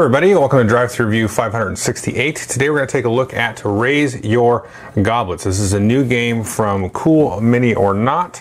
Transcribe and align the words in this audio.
Everybody, 0.00 0.32
welcome 0.32 0.60
to 0.60 0.64
Drive 0.64 0.90
Thru 0.90 1.04
Review 1.04 1.28
568. 1.28 2.34
Today 2.34 2.70
we're 2.70 2.76
going 2.76 2.88
to 2.88 2.92
take 2.92 3.04
a 3.04 3.10
look 3.10 3.34
at 3.34 3.60
Raise 3.66 4.24
Your 4.24 4.66
Goblets. 5.02 5.44
This 5.44 5.60
is 5.60 5.74
a 5.74 5.78
new 5.78 6.06
game 6.06 6.42
from 6.42 6.88
Cool 6.88 7.38
Mini 7.42 7.74
or 7.74 7.92
Not. 7.92 8.40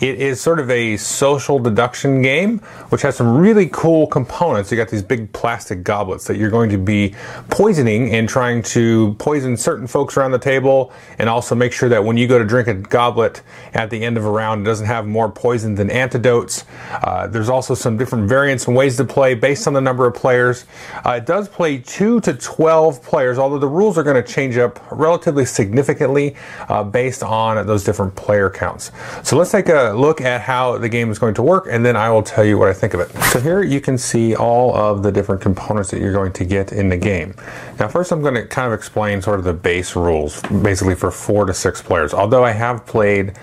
It 0.00 0.20
is 0.20 0.40
sort 0.40 0.60
of 0.60 0.70
a 0.70 0.96
social 0.96 1.58
deduction 1.58 2.22
game, 2.22 2.60
which 2.90 3.02
has 3.02 3.16
some 3.16 3.36
really 3.36 3.68
cool 3.72 4.06
components. 4.06 4.70
You 4.70 4.76
got 4.76 4.90
these 4.90 5.02
big 5.02 5.32
plastic 5.32 5.82
goblets 5.82 6.28
that 6.28 6.36
you're 6.36 6.50
going 6.50 6.70
to 6.70 6.78
be 6.78 7.16
poisoning 7.50 8.14
and 8.14 8.28
trying 8.28 8.62
to 8.62 9.14
poison 9.14 9.56
certain 9.56 9.88
folks 9.88 10.16
around 10.16 10.30
the 10.30 10.38
table, 10.38 10.92
and 11.18 11.28
also 11.28 11.56
make 11.56 11.72
sure 11.72 11.88
that 11.88 12.04
when 12.04 12.16
you 12.16 12.28
go 12.28 12.38
to 12.38 12.44
drink 12.44 12.68
a 12.68 12.74
goblet 12.74 13.42
at 13.74 13.90
the 13.90 14.04
end 14.04 14.16
of 14.16 14.24
a 14.24 14.30
round, 14.30 14.62
it 14.62 14.64
doesn't 14.64 14.86
have 14.86 15.04
more 15.04 15.28
poison 15.28 15.74
than 15.74 15.90
antidotes. 15.90 16.64
Uh, 16.92 17.26
there's 17.26 17.48
also 17.48 17.74
some 17.74 17.96
different 17.96 18.28
variants 18.28 18.68
and 18.68 18.76
ways 18.76 18.96
to 18.96 19.04
play 19.04 19.34
based 19.34 19.66
on 19.66 19.72
the 19.72 19.80
number 19.80 20.06
of 20.06 20.14
players. 20.14 20.64
Uh, 21.04 21.12
it 21.12 21.26
does 21.26 21.48
play 21.48 21.78
2 21.78 22.20
to 22.20 22.34
12 22.34 23.02
players, 23.02 23.38
although 23.38 23.58
the 23.58 23.68
rules 23.68 23.98
are 23.98 24.02
going 24.02 24.22
to 24.22 24.32
change 24.32 24.56
up 24.56 24.80
relatively 24.90 25.44
significantly 25.44 26.36
uh, 26.68 26.84
based 26.84 27.22
on 27.22 27.66
those 27.66 27.84
different 27.84 28.14
player 28.14 28.50
counts. 28.50 28.90
So 29.22 29.36
let's 29.36 29.50
take 29.50 29.68
a 29.68 29.92
look 29.96 30.20
at 30.20 30.40
how 30.40 30.78
the 30.78 30.88
game 30.88 31.10
is 31.10 31.18
going 31.18 31.34
to 31.34 31.42
work, 31.42 31.66
and 31.70 31.84
then 31.84 31.96
I 31.96 32.10
will 32.10 32.22
tell 32.22 32.44
you 32.44 32.58
what 32.58 32.68
I 32.68 32.72
think 32.72 32.94
of 32.94 33.00
it. 33.00 33.10
So 33.24 33.40
here 33.40 33.62
you 33.62 33.80
can 33.80 33.98
see 33.98 34.34
all 34.34 34.74
of 34.74 35.02
the 35.02 35.12
different 35.12 35.40
components 35.40 35.90
that 35.90 36.00
you're 36.00 36.12
going 36.12 36.32
to 36.34 36.44
get 36.44 36.72
in 36.72 36.88
the 36.88 36.96
game. 36.96 37.34
Now 37.78 37.88
first 37.88 38.12
I'm 38.12 38.22
going 38.22 38.34
to 38.34 38.46
kind 38.46 38.66
of 38.66 38.78
explain 38.78 39.22
sort 39.22 39.38
of 39.38 39.44
the 39.44 39.52
base 39.52 39.96
rules, 39.96 40.42
basically 40.42 40.94
for 40.94 41.10
4 41.10 41.46
to 41.46 41.54
6 41.54 41.82
players. 41.82 42.14
Although 42.14 42.44
I 42.44 42.52
have 42.52 42.86
played 42.86 43.34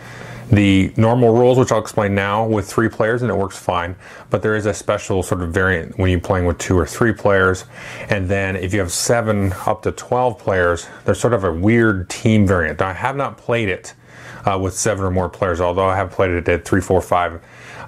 the 0.52 0.92
normal 0.98 1.34
rules, 1.34 1.58
which 1.58 1.72
I'll 1.72 1.80
explain 1.80 2.16
now, 2.16 2.46
with 2.46 2.68
three 2.68 2.90
players, 2.90 3.22
and 3.22 3.30
it 3.30 3.36
works 3.36 3.58
fine. 3.58 3.96
But 4.30 4.42
there 4.42 4.56
is 4.56 4.66
a 4.66 4.74
special 4.74 5.24
sort 5.24 5.42
of 5.42 5.52
variant 5.52 5.98
when 5.98 6.10
you're 6.10 6.20
playing 6.20 6.46
with 6.46 6.58
two 6.58 6.78
or 6.78 6.86
three 6.86 7.14
players. 7.14 7.66
And 8.10 8.30
then 8.30 8.56
if 8.56 8.74
you 8.74 8.80
have 8.80 8.92
seven 8.92 9.54
up 9.66 9.84
to 9.84 9.92
12 9.92 10.40
players, 10.40 10.88
there's 11.06 11.20
sort 11.20 11.34
of 11.34 11.44
a 11.44 11.52
weird 11.52 12.10
team 12.10 12.48
variant. 12.48 12.82
I 12.82 12.94
have 12.94 13.16
not 13.16 13.38
played 13.38 13.70
it 13.70 13.94
uh, 14.46 14.58
with 14.58 14.74
seven 14.74 15.06
or 15.06 15.12
more 15.12 15.30
players, 15.30 15.62
although 15.62 15.88
I 15.88 15.96
have 15.96 16.12
played 16.12 16.32
it 16.32 16.48
at 16.48 16.66
three, 16.66 16.82
four, 16.82 17.02
five 17.02 17.42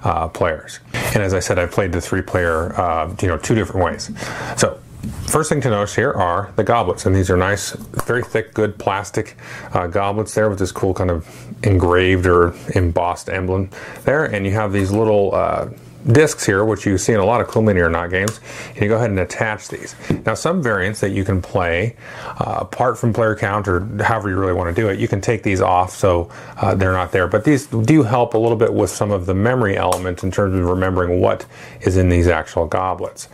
uh, 0.04 0.28
players. 0.28 0.80
And 0.92 1.22
as 1.22 1.34
I 1.34 1.40
said, 1.40 1.58
I've 1.58 1.70
played 1.70 1.92
the 1.92 2.00
three 2.00 2.22
player, 2.22 2.78
uh, 2.80 3.14
you 3.20 3.28
know, 3.28 3.38
two 3.38 3.54
different 3.54 3.84
ways. 3.84 4.10
So 4.56 4.80
First 5.26 5.48
thing 5.48 5.60
to 5.62 5.70
notice 5.70 5.96
here 5.96 6.12
are 6.12 6.52
the 6.56 6.62
goblets, 6.62 7.06
and 7.06 7.16
these 7.16 7.28
are 7.28 7.36
nice, 7.36 7.72
very 7.72 8.22
thick, 8.22 8.54
good 8.54 8.78
plastic 8.78 9.36
uh, 9.72 9.88
goblets 9.88 10.34
there 10.34 10.48
with 10.48 10.60
this 10.60 10.70
cool 10.70 10.94
kind 10.94 11.10
of 11.10 11.26
engraved 11.64 12.26
or 12.26 12.54
embossed 12.74 13.28
emblem 13.28 13.70
there. 14.04 14.24
And 14.24 14.46
you 14.46 14.52
have 14.52 14.72
these 14.72 14.92
little 14.92 15.34
uh, 15.34 15.70
discs 16.10 16.44
here, 16.44 16.64
which 16.64 16.86
you 16.86 16.98
see 16.98 17.12
in 17.12 17.20
a 17.20 17.24
lot 17.24 17.40
of 17.40 17.48
Cool 17.48 17.62
Mini 17.62 17.80
or 17.80 17.90
Not 17.90 18.10
games, 18.10 18.40
and 18.68 18.82
you 18.82 18.88
go 18.88 18.96
ahead 18.96 19.10
and 19.10 19.18
attach 19.18 19.68
these. 19.68 19.94
Now, 20.26 20.34
some 20.34 20.62
variants 20.62 21.00
that 21.00 21.10
you 21.10 21.24
can 21.24 21.40
play 21.42 21.96
uh, 22.38 22.58
apart 22.60 22.98
from 22.98 23.12
player 23.12 23.36
count 23.36 23.68
or 23.68 23.80
however 24.02 24.28
you 24.28 24.36
really 24.36 24.52
want 24.52 24.74
to 24.74 24.82
do 24.82 24.88
it, 24.88 24.98
you 24.98 25.08
can 25.08 25.20
take 25.20 25.42
these 25.42 25.60
off 25.60 25.94
so 25.94 26.30
uh, 26.56 26.74
they're 26.74 26.92
not 26.92 27.12
there. 27.12 27.26
But 27.28 27.44
these 27.44 27.66
do 27.66 28.02
help 28.02 28.34
a 28.34 28.38
little 28.38 28.56
bit 28.56 28.72
with 28.72 28.90
some 28.90 29.10
of 29.10 29.26
the 29.26 29.34
memory 29.34 29.76
elements 29.76 30.22
in 30.22 30.30
terms 30.30 30.54
of 30.54 30.64
remembering 30.64 31.20
what 31.20 31.46
is 31.80 31.96
in 31.96 32.08
these 32.08 32.28
actual 32.28 32.66
goblets. 32.66 33.28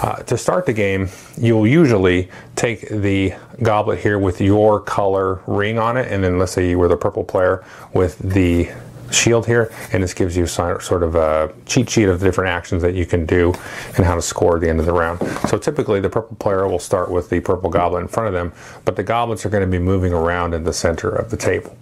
Uh, 0.00 0.16
to 0.24 0.36
start 0.36 0.66
the 0.66 0.72
game, 0.72 1.08
you'll 1.36 1.66
usually 1.66 2.28
take 2.56 2.88
the 2.88 3.32
goblet 3.62 4.00
here 4.00 4.18
with 4.18 4.40
your 4.40 4.80
color 4.80 5.40
ring 5.46 5.78
on 5.78 5.96
it, 5.96 6.10
and 6.10 6.24
then 6.24 6.38
let's 6.38 6.52
say 6.52 6.68
you 6.68 6.78
were 6.78 6.88
the 6.88 6.96
purple 6.96 7.24
player 7.24 7.64
with 7.92 8.18
the 8.18 8.68
shield 9.10 9.46
here, 9.46 9.72
and 9.92 10.02
this 10.02 10.14
gives 10.14 10.36
you 10.36 10.46
sort 10.46 11.02
of 11.02 11.14
a 11.14 11.52
cheat 11.66 11.88
sheet 11.88 12.04
of 12.04 12.20
the 12.20 12.26
different 12.26 12.50
actions 12.50 12.82
that 12.82 12.94
you 12.94 13.06
can 13.06 13.26
do 13.26 13.52
and 13.96 14.04
how 14.04 14.14
to 14.14 14.22
score 14.22 14.56
at 14.56 14.60
the 14.60 14.68
end 14.68 14.80
of 14.80 14.86
the 14.86 14.92
round. 14.92 15.20
So 15.48 15.58
typically 15.58 16.00
the 16.00 16.10
purple 16.10 16.36
player 16.36 16.66
will 16.66 16.78
start 16.78 17.10
with 17.10 17.30
the 17.30 17.40
purple 17.40 17.70
goblet 17.70 18.02
in 18.02 18.08
front 18.08 18.28
of 18.28 18.34
them, 18.34 18.52
but 18.84 18.96
the 18.96 19.02
goblets 19.02 19.46
are 19.46 19.50
going 19.50 19.64
to 19.64 19.70
be 19.70 19.78
moving 19.78 20.12
around 20.12 20.54
in 20.54 20.64
the 20.64 20.72
center 20.72 21.10
of 21.10 21.30
the 21.30 21.36
table. 21.36 21.76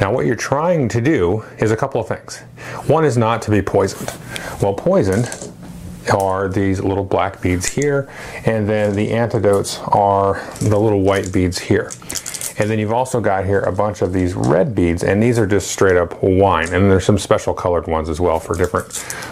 Now 0.00 0.12
what 0.12 0.26
you're 0.26 0.34
trying 0.34 0.88
to 0.88 1.00
do 1.00 1.44
is 1.58 1.70
a 1.70 1.76
couple 1.76 2.00
of 2.00 2.08
things. 2.08 2.38
One 2.86 3.04
is 3.04 3.16
not 3.16 3.42
to 3.42 3.50
be 3.50 3.62
poisoned. 3.62 4.12
Well, 4.60 4.74
poisoned 4.74 5.52
are 6.12 6.48
these 6.48 6.80
little 6.80 7.04
black 7.04 7.42
beads 7.42 7.66
here, 7.66 8.08
and 8.44 8.68
then 8.68 8.94
the 8.94 9.12
antidotes 9.12 9.78
are 9.88 10.40
the 10.60 10.78
little 10.78 11.00
white 11.00 11.32
beads 11.32 11.58
here. 11.58 11.90
And 12.58 12.70
then 12.70 12.78
you've 12.78 12.92
also 12.92 13.20
got 13.20 13.44
here 13.44 13.60
a 13.60 13.72
bunch 13.72 14.02
of 14.02 14.12
these 14.12 14.34
red 14.34 14.74
beads, 14.74 15.04
and 15.04 15.22
these 15.22 15.38
are 15.38 15.46
just 15.46 15.70
straight 15.70 15.96
up 15.96 16.22
wine. 16.22 16.72
And 16.72 16.90
there's 16.90 17.04
some 17.04 17.18
special 17.18 17.52
colored 17.52 17.86
ones 17.86 18.08
as 18.08 18.18
well 18.20 18.40
for 18.40 18.54
different 18.54 18.86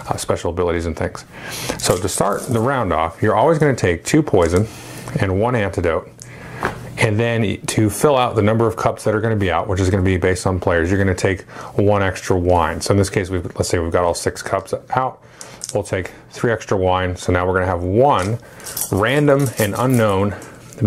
uh, 0.09 0.17
special 0.17 0.51
abilities 0.51 0.85
and 0.85 0.95
things. 0.95 1.25
So 1.79 1.97
to 1.97 2.07
start 2.07 2.43
the 2.43 2.59
round 2.59 2.93
off, 2.93 3.21
you're 3.21 3.35
always 3.35 3.57
going 3.57 3.75
to 3.75 3.79
take 3.79 4.05
two 4.05 4.21
poison 4.21 4.67
and 5.19 5.39
one 5.39 5.55
antidote. 5.55 6.09
And 6.97 7.19
then 7.19 7.59
to 7.65 7.89
fill 7.89 8.15
out 8.15 8.35
the 8.35 8.41
number 8.41 8.67
of 8.67 8.77
cups 8.77 9.03
that 9.03 9.13
are 9.13 9.21
going 9.21 9.33
to 9.33 9.39
be 9.39 9.51
out, 9.51 9.67
which 9.67 9.81
is 9.81 9.89
going 9.89 10.03
to 10.03 10.09
be 10.09 10.17
based 10.17 10.47
on 10.47 10.59
players, 10.59 10.89
you're 10.89 11.03
going 11.03 11.13
to 11.13 11.21
take 11.21 11.41
one 11.77 12.01
extra 12.01 12.37
wine. 12.37 12.79
So 12.79 12.93
in 12.93 12.97
this 12.97 13.09
case, 13.09 13.29
let's 13.29 13.67
say 13.67 13.79
we've 13.79 13.91
got 13.91 14.05
all 14.05 14.13
six 14.13 14.41
cups 14.41 14.73
out. 14.91 15.21
We'll 15.73 15.83
take 15.83 16.11
three 16.29 16.53
extra 16.53 16.77
wine. 16.77 17.15
So 17.17 17.33
now 17.33 17.45
we're 17.45 17.53
going 17.53 17.65
to 17.65 17.71
have 17.71 17.83
one 17.83 18.39
random 18.91 19.49
and 19.57 19.75
unknown 19.77 20.35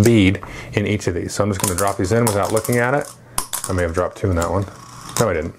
bead 0.05 0.41
in 0.73 0.87
each 0.87 1.07
of 1.07 1.15
these. 1.15 1.35
So 1.35 1.45
I'm 1.45 1.51
just 1.51 1.61
going 1.61 1.73
to 1.73 1.79
drop 1.79 1.97
these 1.97 2.13
in 2.13 2.25
without 2.25 2.53
looking 2.53 2.79
at 2.79 2.95
it. 2.95 3.13
I 3.69 3.73
may 3.73 3.83
have 3.83 3.95
dropped 3.95 4.17
two 4.19 4.31
in 4.31 4.37
that 4.37 4.51
one. 4.51 4.65
No, 5.21 5.29
I 5.29 5.35
didn't. 5.35 5.55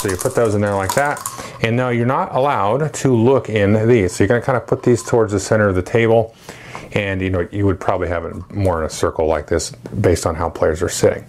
So 0.00 0.08
you 0.08 0.16
put 0.16 0.34
those 0.34 0.54
in 0.54 0.60
there 0.60 0.74
like 0.74 0.94
that. 0.94 1.20
And 1.62 1.76
now 1.76 1.88
you're 1.88 2.06
not 2.06 2.34
allowed 2.34 2.94
to 2.94 3.14
look 3.14 3.48
in 3.48 3.88
these. 3.88 4.14
So 4.14 4.22
you're 4.22 4.28
going 4.28 4.40
to 4.40 4.44
kind 4.44 4.56
of 4.56 4.66
put 4.66 4.82
these 4.82 5.02
towards 5.02 5.32
the 5.32 5.40
center 5.40 5.68
of 5.68 5.74
the 5.74 5.82
table. 5.82 6.36
And 6.92 7.20
you 7.20 7.30
know, 7.30 7.46
you 7.50 7.66
would 7.66 7.80
probably 7.80 8.08
have 8.08 8.24
it 8.24 8.50
more 8.50 8.80
in 8.80 8.86
a 8.86 8.90
circle 8.90 9.26
like 9.26 9.46
this 9.48 9.70
based 10.00 10.24
on 10.24 10.34
how 10.34 10.48
players 10.48 10.82
are 10.82 10.88
sitting. 10.88 11.24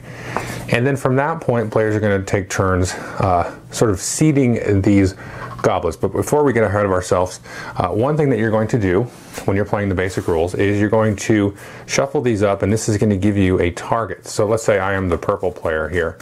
And 0.71 0.85
then 0.85 0.95
from 0.95 1.15
that 1.15 1.41
point, 1.41 1.71
players 1.71 1.95
are 1.95 1.99
going 1.99 2.19
to 2.19 2.25
take 2.25 2.49
turns 2.49 2.93
uh, 2.93 3.57
sort 3.71 3.91
of 3.91 3.99
seating 3.99 4.81
these 4.81 5.15
goblets. 5.61 5.97
But 5.97 6.09
before 6.09 6.43
we 6.43 6.53
get 6.53 6.63
ahead 6.63 6.85
of 6.85 6.91
ourselves, 6.91 7.39
uh, 7.75 7.89
one 7.89 8.17
thing 8.17 8.29
that 8.29 8.39
you're 8.39 8.51
going 8.51 8.67
to 8.69 8.79
do 8.79 9.03
when 9.45 9.55
you're 9.55 9.65
playing 9.65 9.89
the 9.89 9.95
basic 9.95 10.27
rules 10.27 10.55
is 10.55 10.79
you're 10.79 10.89
going 10.89 11.15
to 11.15 11.55
shuffle 11.85 12.21
these 12.21 12.43
up 12.43 12.61
and 12.61 12.71
this 12.71 12.89
is 12.89 12.97
going 12.97 13.09
to 13.09 13.17
give 13.17 13.37
you 13.37 13.59
a 13.59 13.71
target. 13.71 14.25
So 14.25 14.45
let's 14.45 14.63
say 14.63 14.79
I 14.79 14.93
am 14.93 15.09
the 15.09 15.17
purple 15.17 15.51
player 15.51 15.89
here 15.89 16.17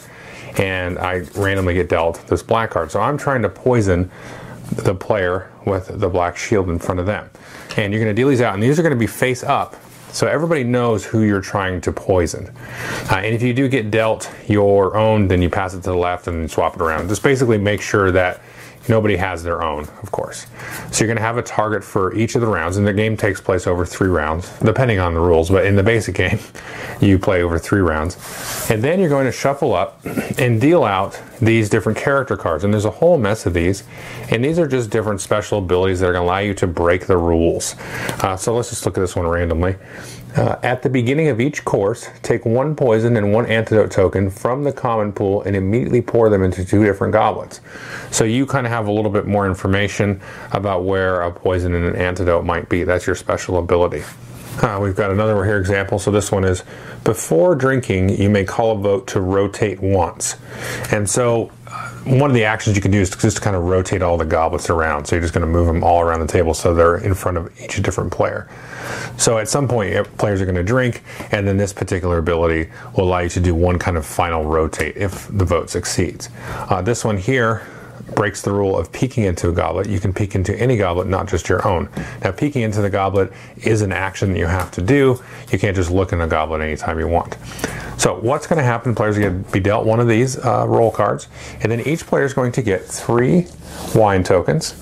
and 0.57 0.97
I 0.97 1.19
randomly 1.35 1.73
get 1.73 1.89
dealt 1.89 2.25
this 2.27 2.43
black 2.43 2.71
card. 2.71 2.91
So 2.91 2.99
I'm 2.99 3.17
trying 3.17 3.41
to 3.43 3.49
poison 3.49 4.09
the 4.71 4.95
player 4.95 5.51
with 5.65 5.99
the 5.99 6.09
black 6.09 6.37
shield 6.37 6.69
in 6.69 6.79
front 6.79 6.99
of 6.99 7.05
them. 7.05 7.29
And 7.77 7.93
you're 7.93 8.03
going 8.03 8.15
to 8.15 8.19
deal 8.19 8.29
these 8.29 8.41
out 8.41 8.53
and 8.53 8.63
these 8.63 8.79
are 8.79 8.81
going 8.81 8.93
to 8.93 8.99
be 8.99 9.07
face 9.07 9.43
up 9.43 9.75
so 10.11 10.25
everybody 10.25 10.63
knows 10.63 11.05
who 11.05 11.21
you're 11.21 11.41
trying 11.41 11.81
to 11.81 11.91
poison. 11.91 12.51
Uh, 13.11 13.17
and 13.17 13.35
if 13.35 13.43
you 13.43 13.53
do 13.53 13.67
get 13.67 13.91
dealt 13.91 14.31
your 14.47 14.95
own, 14.97 15.27
then 15.27 15.41
you 15.41 15.49
pass 15.49 15.73
it 15.73 15.83
to 15.83 15.91
the 15.91 15.95
left 15.95 16.27
and 16.27 16.49
swap 16.49 16.75
it 16.75 16.81
around. 16.81 17.09
Just 17.09 17.23
basically 17.23 17.57
make 17.57 17.81
sure 17.81 18.11
that 18.11 18.41
Nobody 18.89 19.17
has 19.17 19.43
their 19.43 19.61
own, 19.61 19.83
of 20.01 20.11
course. 20.11 20.47
So 20.91 21.03
you're 21.03 21.07
going 21.07 21.17
to 21.17 21.23
have 21.23 21.37
a 21.37 21.43
target 21.43 21.83
for 21.83 22.13
each 22.15 22.35
of 22.35 22.41
the 22.41 22.47
rounds, 22.47 22.77
and 22.77 22.87
the 22.87 22.93
game 22.93 23.17
takes 23.17 23.41
place 23.41 23.67
over 23.67 23.85
three 23.85 24.07
rounds, 24.07 24.51
depending 24.59 24.99
on 24.99 25.13
the 25.13 25.19
rules. 25.19 25.49
But 25.49 25.65
in 25.65 25.75
the 25.75 25.83
basic 25.83 26.15
game, 26.23 26.39
you 27.01 27.19
play 27.19 27.43
over 27.43 27.59
three 27.59 27.81
rounds. 27.81 28.17
And 28.69 28.83
then 28.83 28.99
you're 28.99 29.09
going 29.09 29.25
to 29.25 29.31
shuffle 29.31 29.73
up 29.73 30.03
and 30.37 30.59
deal 30.61 30.83
out 30.83 31.21
these 31.41 31.69
different 31.69 31.97
character 31.97 32.37
cards. 32.37 32.63
And 32.63 32.73
there's 32.73 32.85
a 32.85 32.91
whole 32.91 33.17
mess 33.17 33.45
of 33.45 33.53
these. 33.53 33.83
And 34.31 34.43
these 34.43 34.59
are 34.59 34.67
just 34.67 34.89
different 34.89 35.21
special 35.21 35.59
abilities 35.59 35.99
that 35.99 36.07
are 36.09 36.13
going 36.13 36.23
to 36.23 36.27
allow 36.27 36.39
you 36.39 36.53
to 36.55 36.67
break 36.67 37.07
the 37.07 37.17
rules. 37.17 37.75
Uh, 38.23 38.35
so 38.37 38.55
let's 38.55 38.69
just 38.69 38.85
look 38.85 38.97
at 38.97 39.01
this 39.01 39.15
one 39.15 39.27
randomly. 39.27 39.75
Uh, 40.37 40.59
at 40.61 40.83
the 40.83 40.89
beginning 40.89 41.29
of 41.29 41.41
each 41.41 41.65
course, 41.65 42.09
take 42.21 42.45
one 42.45 42.75
poison 42.75 43.17
and 43.17 43.33
one 43.33 43.47
antidote 43.47 43.89
token 43.89 44.29
from 44.29 44.63
the 44.63 44.71
common 44.71 45.11
pool 45.11 45.41
and 45.41 45.55
immediately 45.55 45.99
pour 45.99 46.29
them 46.29 46.43
into 46.43 46.63
two 46.63 46.83
different 46.83 47.11
goblets. 47.11 47.59
So 48.11 48.23
you 48.23 48.45
kind 48.45 48.67
of 48.67 48.71
have 48.71 48.87
a 48.87 48.91
little 48.91 49.09
bit 49.09 49.25
more 49.25 49.47
information 49.47 50.21
about 50.51 50.83
where 50.83 51.21
a 51.21 51.31
poison 51.31 51.73
and 51.73 51.83
an 51.85 51.95
antidote 51.95 52.45
might 52.45 52.69
be. 52.69 52.83
That's 52.83 53.07
your 53.07 53.15
special 53.15 53.57
ability. 53.57 54.03
Uh, 54.61 54.79
we've 54.81 54.95
got 54.95 55.11
another 55.11 55.43
here 55.43 55.57
example. 55.57 55.97
So 55.97 56.11
this 56.11 56.31
one 56.31 56.43
is 56.43 56.63
before 57.03 57.55
drinking, 57.55 58.09
you 58.09 58.29
may 58.29 58.43
call 58.43 58.77
a 58.77 58.79
vote 58.79 59.07
to 59.07 59.21
rotate 59.21 59.79
once. 59.81 60.35
And 60.91 61.09
so 61.09 61.51
one 62.05 62.29
of 62.29 62.33
the 62.33 62.45
actions 62.45 62.75
you 62.75 62.81
can 62.81 62.91
do 62.91 62.99
is 62.99 63.09
just 63.09 63.37
to 63.37 63.41
kind 63.41 63.55
of 63.55 63.63
rotate 63.63 64.01
all 64.01 64.17
the 64.17 64.25
goblets 64.25 64.69
around. 64.69 65.05
So 65.05 65.15
you're 65.15 65.21
just 65.21 65.33
going 65.33 65.45
to 65.45 65.51
move 65.51 65.67
them 65.67 65.83
all 65.83 66.01
around 66.01 66.21
the 66.21 66.27
table 66.27 66.53
so 66.53 66.73
they're 66.73 66.97
in 66.97 67.13
front 67.13 67.37
of 67.37 67.61
each 67.61 67.81
different 67.81 68.11
player. 68.11 68.47
So 69.17 69.37
at 69.37 69.49
some 69.49 69.67
point, 69.67 69.93
players 70.17 70.41
are 70.41 70.45
going 70.45 70.55
to 70.55 70.63
drink, 70.63 71.03
and 71.31 71.47
then 71.47 71.57
this 71.57 71.73
particular 71.73 72.19
ability 72.19 72.69
will 72.95 73.05
allow 73.05 73.19
you 73.19 73.29
to 73.29 73.39
do 73.39 73.53
one 73.53 73.79
kind 73.79 73.97
of 73.97 74.05
final 74.05 74.45
rotate 74.45 74.95
if 74.95 75.27
the 75.27 75.43
vote 75.43 75.69
succeeds. 75.69 76.29
Uh, 76.69 76.81
this 76.81 77.03
one 77.03 77.17
here 77.17 77.67
breaks 78.15 78.41
the 78.41 78.51
rule 78.51 78.77
of 78.77 78.91
peeking 78.91 79.25
into 79.25 79.49
a 79.49 79.51
goblet. 79.51 79.89
You 79.89 79.99
can 79.99 80.13
peek 80.13 80.35
into 80.35 80.57
any 80.57 80.77
goblet, 80.77 81.07
not 81.07 81.27
just 81.27 81.49
your 81.49 81.67
own. 81.67 81.89
Now, 82.23 82.31
peeking 82.31 82.61
into 82.61 82.81
the 82.81 82.89
goblet 82.89 83.33
is 83.57 83.81
an 83.81 83.91
action 83.91 84.33
that 84.33 84.39
you 84.39 84.45
have 84.45 84.71
to 84.71 84.81
do. 84.81 85.21
You 85.51 85.59
can't 85.59 85.75
just 85.75 85.91
look 85.91 86.13
in 86.13 86.21
a 86.21 86.27
goblet 86.27 86.61
anytime 86.61 86.99
you 86.99 87.07
want. 87.07 87.35
So, 87.97 88.19
what's 88.19 88.47
going 88.47 88.57
to 88.57 88.63
happen? 88.63 88.93
Players 88.95 89.17
are 89.17 89.21
going 89.21 89.43
to 89.43 89.51
be 89.51 89.59
dealt 89.59 89.85
one 89.85 89.99
of 89.99 90.07
these 90.07 90.37
uh, 90.37 90.65
role 90.67 90.91
cards, 90.91 91.27
and 91.61 91.71
then 91.71 91.81
each 91.81 92.05
player 92.05 92.23
is 92.23 92.33
going 92.33 92.51
to 92.53 92.61
get 92.61 92.85
three 92.85 93.47
wine 93.95 94.23
tokens. 94.23 94.75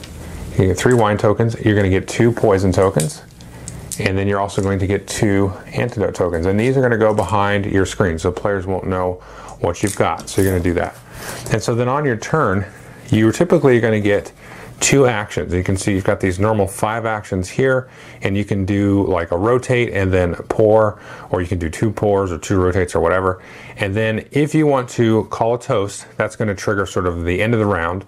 You 0.57 0.67
get 0.67 0.77
three 0.77 0.94
wine 0.94 1.17
tokens. 1.17 1.56
You're 1.63 1.75
going 1.75 1.89
to 1.89 2.00
get 2.00 2.07
two 2.07 2.31
poison 2.31 2.71
tokens 2.71 3.21
And 4.00 4.17
then 4.17 4.27
you're 4.27 4.39
also 4.39 4.62
going 4.62 4.79
to 4.79 4.88
get 4.88 5.07
two 5.07 5.53
antidote 5.67 6.15
tokens. 6.15 6.45
And 6.45 6.59
these 6.59 6.77
are 6.77 6.79
going 6.79 6.91
to 6.91 6.97
go 6.97 7.13
behind 7.13 7.65
your 7.65 7.85
screen 7.85 8.17
so 8.19 8.31
players 8.31 8.65
won't 8.65 8.88
know 8.88 9.13
what 9.59 9.83
you've 9.83 9.95
got. 9.95 10.29
So 10.29 10.41
you're 10.41 10.51
going 10.51 10.63
to 10.63 10.69
do 10.69 10.73
that. 10.75 10.97
And 11.51 11.62
so 11.62 11.75
then 11.75 11.89
on 11.89 12.06
your 12.06 12.17
turn, 12.17 12.65
you're 13.09 13.31
typically 13.33 13.79
going 13.81 14.01
to 14.01 14.06
get 14.06 14.31
two 14.80 15.06
actions. 15.07 15.54
You 15.54 15.63
can 15.63 15.77
see 15.77 15.94
you've 15.94 16.04
got 16.04 16.19
these 16.19 16.39
normal 16.39 16.68
five 16.68 17.06
actions 17.06 17.50
here, 17.50 17.89
and 18.22 18.38
you 18.38 18.45
can 18.45 18.66
do 18.66 19.06
like 19.07 19.31
a 19.31 19.38
rotate 19.38 19.94
and 19.94 20.12
then 20.12 20.36
pour, 20.36 21.00
or 21.30 21.42
you 21.42 21.48
can 21.48 21.60
do 21.60 21.69
two 21.69 21.92
pours 21.92 22.31
or 22.31 22.38
two 22.38 22.60
rotates 22.60 22.95
or 22.95 23.00
whatever. 23.00 23.42
And 23.77 23.95
then 23.95 24.27
if 24.31 24.54
you 24.54 24.68
want 24.68 24.89
to 24.92 25.25
call 25.25 25.56
a 25.56 25.60
toast, 25.60 26.06
that's 26.18 26.36
going 26.36 26.50
to 26.50 26.56
trigger 26.56 26.86
sort 26.86 27.07
of 27.07 27.25
the 27.25 27.42
end 27.42 27.54
of 27.54 27.60
the 27.60 27.66
round, 27.66 28.06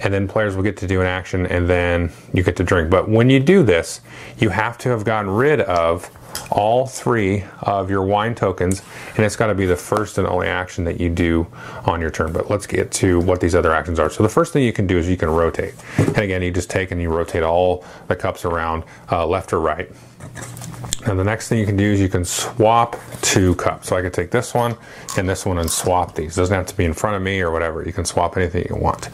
and 0.00 0.12
then 0.12 0.28
players 0.28 0.54
will 0.54 0.62
get 0.62 0.76
to 0.78 0.86
do 0.86 1.00
an 1.00 1.06
action, 1.06 1.46
and 1.46 1.68
then 1.68 2.12
you 2.32 2.42
get 2.42 2.56
to 2.56 2.64
drink. 2.64 2.90
But 2.90 3.08
when 3.08 3.30
you 3.30 3.40
do 3.40 3.62
this, 3.62 4.00
you 4.38 4.50
have 4.50 4.78
to 4.78 4.88
have 4.90 5.04
gotten 5.04 5.30
rid 5.30 5.60
of 5.60 6.10
all 6.50 6.86
three 6.86 7.44
of 7.60 7.90
your 7.90 8.02
wine 8.02 8.34
tokens, 8.34 8.82
and 9.16 9.24
it's 9.24 9.36
got 9.36 9.48
to 9.48 9.54
be 9.54 9.66
the 9.66 9.76
first 9.76 10.18
and 10.18 10.26
only 10.26 10.48
action 10.48 10.84
that 10.84 11.00
you 11.00 11.08
do 11.08 11.46
on 11.84 12.00
your 12.00 12.10
turn. 12.10 12.32
But 12.32 12.50
let's 12.50 12.66
get 12.66 12.90
to 12.92 13.20
what 13.20 13.40
these 13.40 13.54
other 13.54 13.72
actions 13.72 13.98
are. 13.98 14.10
So 14.10 14.22
the 14.22 14.28
first 14.28 14.52
thing 14.52 14.64
you 14.64 14.72
can 14.72 14.86
do 14.86 14.98
is 14.98 15.08
you 15.08 15.16
can 15.16 15.30
rotate. 15.30 15.74
And 15.98 16.18
again, 16.18 16.42
you 16.42 16.50
just 16.50 16.70
take 16.70 16.90
and 16.90 17.00
you 17.00 17.10
rotate 17.10 17.42
all 17.42 17.84
the 18.08 18.16
cups 18.16 18.44
around 18.44 18.84
uh, 19.10 19.26
left 19.26 19.52
or 19.52 19.60
right. 19.60 19.90
And 21.08 21.18
the 21.18 21.24
next 21.24 21.48
thing 21.48 21.58
you 21.58 21.64
can 21.64 21.76
do 21.76 21.90
is 21.90 22.00
you 22.00 22.08
can 22.10 22.24
swap 22.24 22.96
two 23.22 23.54
cups. 23.54 23.88
So 23.88 23.96
I 23.96 24.02
could 24.02 24.12
take 24.12 24.30
this 24.30 24.52
one 24.52 24.76
and 25.16 25.26
this 25.26 25.46
one 25.46 25.58
and 25.58 25.70
swap 25.70 26.14
these. 26.14 26.36
It 26.36 26.40
doesn't 26.40 26.54
have 26.54 26.66
to 26.66 26.76
be 26.76 26.84
in 26.84 26.92
front 26.92 27.16
of 27.16 27.22
me 27.22 27.40
or 27.40 27.50
whatever. 27.50 27.82
You 27.82 27.94
can 27.94 28.04
swap 28.04 28.36
anything 28.36 28.66
you 28.68 28.76
want. 28.76 29.08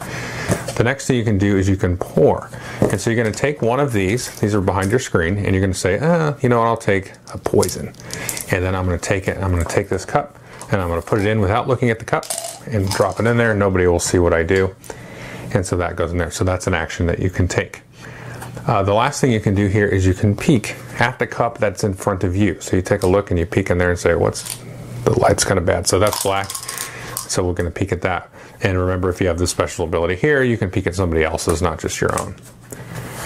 The 0.75 0.83
next 0.83 1.07
thing 1.07 1.15
you 1.15 1.23
can 1.23 1.37
do 1.37 1.55
is 1.57 1.69
you 1.69 1.77
can 1.77 1.95
pour. 1.95 2.49
And 2.81 2.99
so 2.99 3.09
you're 3.09 3.21
going 3.21 3.31
to 3.31 3.39
take 3.39 3.61
one 3.61 3.79
of 3.79 3.93
these. 3.93 4.37
These 4.41 4.53
are 4.53 4.59
behind 4.59 4.91
your 4.91 4.99
screen. 4.99 5.37
And 5.37 5.55
you're 5.55 5.61
going 5.61 5.71
to 5.71 5.79
say, 5.79 5.97
uh, 5.97 6.33
you 6.41 6.49
know 6.49 6.59
what, 6.59 6.67
I'll 6.67 6.75
take 6.75 7.13
a 7.33 7.37
poison. 7.37 7.93
And 8.51 8.63
then 8.63 8.75
I'm 8.75 8.85
going 8.85 8.99
to 8.99 9.05
take 9.05 9.29
it. 9.29 9.37
I'm 9.37 9.51
going 9.51 9.63
to 9.63 9.73
take 9.73 9.87
this 9.87 10.03
cup 10.03 10.37
and 10.71 10.81
I'm 10.81 10.89
going 10.89 11.01
to 11.01 11.07
put 11.07 11.19
it 11.19 11.27
in 11.27 11.39
without 11.39 11.67
looking 11.69 11.91
at 11.91 11.99
the 11.99 12.05
cup 12.05 12.25
and 12.67 12.89
drop 12.89 13.21
it 13.21 13.25
in 13.25 13.37
there. 13.37 13.55
Nobody 13.55 13.87
will 13.87 13.99
see 13.99 14.19
what 14.19 14.33
I 14.33 14.43
do. 14.43 14.75
And 15.53 15.65
so 15.65 15.77
that 15.77 15.95
goes 15.95 16.11
in 16.11 16.17
there. 16.17 16.31
So 16.31 16.43
that's 16.43 16.67
an 16.67 16.73
action 16.73 17.05
that 17.05 17.19
you 17.19 17.29
can 17.29 17.47
take. 17.47 17.84
Uh, 18.67 18.83
the 18.83 18.93
last 18.93 19.21
thing 19.21 19.31
you 19.31 19.39
can 19.39 19.53
do 19.53 19.67
here 19.67 19.87
is 19.87 20.05
you 20.05 20.13
can 20.13 20.35
peek 20.35 20.75
at 20.99 21.19
the 21.19 21.27
cup 21.27 21.57
that's 21.59 21.83
in 21.83 21.93
front 21.93 22.23
of 22.23 22.35
you. 22.35 22.59
So 22.61 22.75
you 22.75 22.81
take 22.81 23.03
a 23.03 23.07
look 23.07 23.29
and 23.29 23.39
you 23.39 23.45
peek 23.45 23.69
in 23.69 23.77
there 23.77 23.89
and 23.89 23.99
say, 23.99 24.15
what's 24.15 24.57
the 25.03 25.17
light's 25.19 25.43
kind 25.43 25.57
of 25.57 25.65
bad. 25.65 25.87
So 25.87 25.99
that's 25.99 26.23
black. 26.23 26.49
So 27.29 27.43
we're 27.43 27.53
going 27.53 27.71
to 27.71 27.79
peek 27.79 27.91
at 27.91 28.01
that. 28.01 28.29
And 28.61 28.77
remember, 28.77 29.09
if 29.09 29.21
you 29.21 29.27
have 29.27 29.37
the 29.37 29.47
special 29.47 29.85
ability 29.85 30.15
here, 30.15 30.43
you 30.43 30.57
can 30.57 30.71
peek 30.71 30.87
at 30.87 30.95
somebody 30.95 31.23
else's, 31.23 31.61
not 31.61 31.79
just 31.79 32.01
your 32.01 32.19
own. 32.19 32.35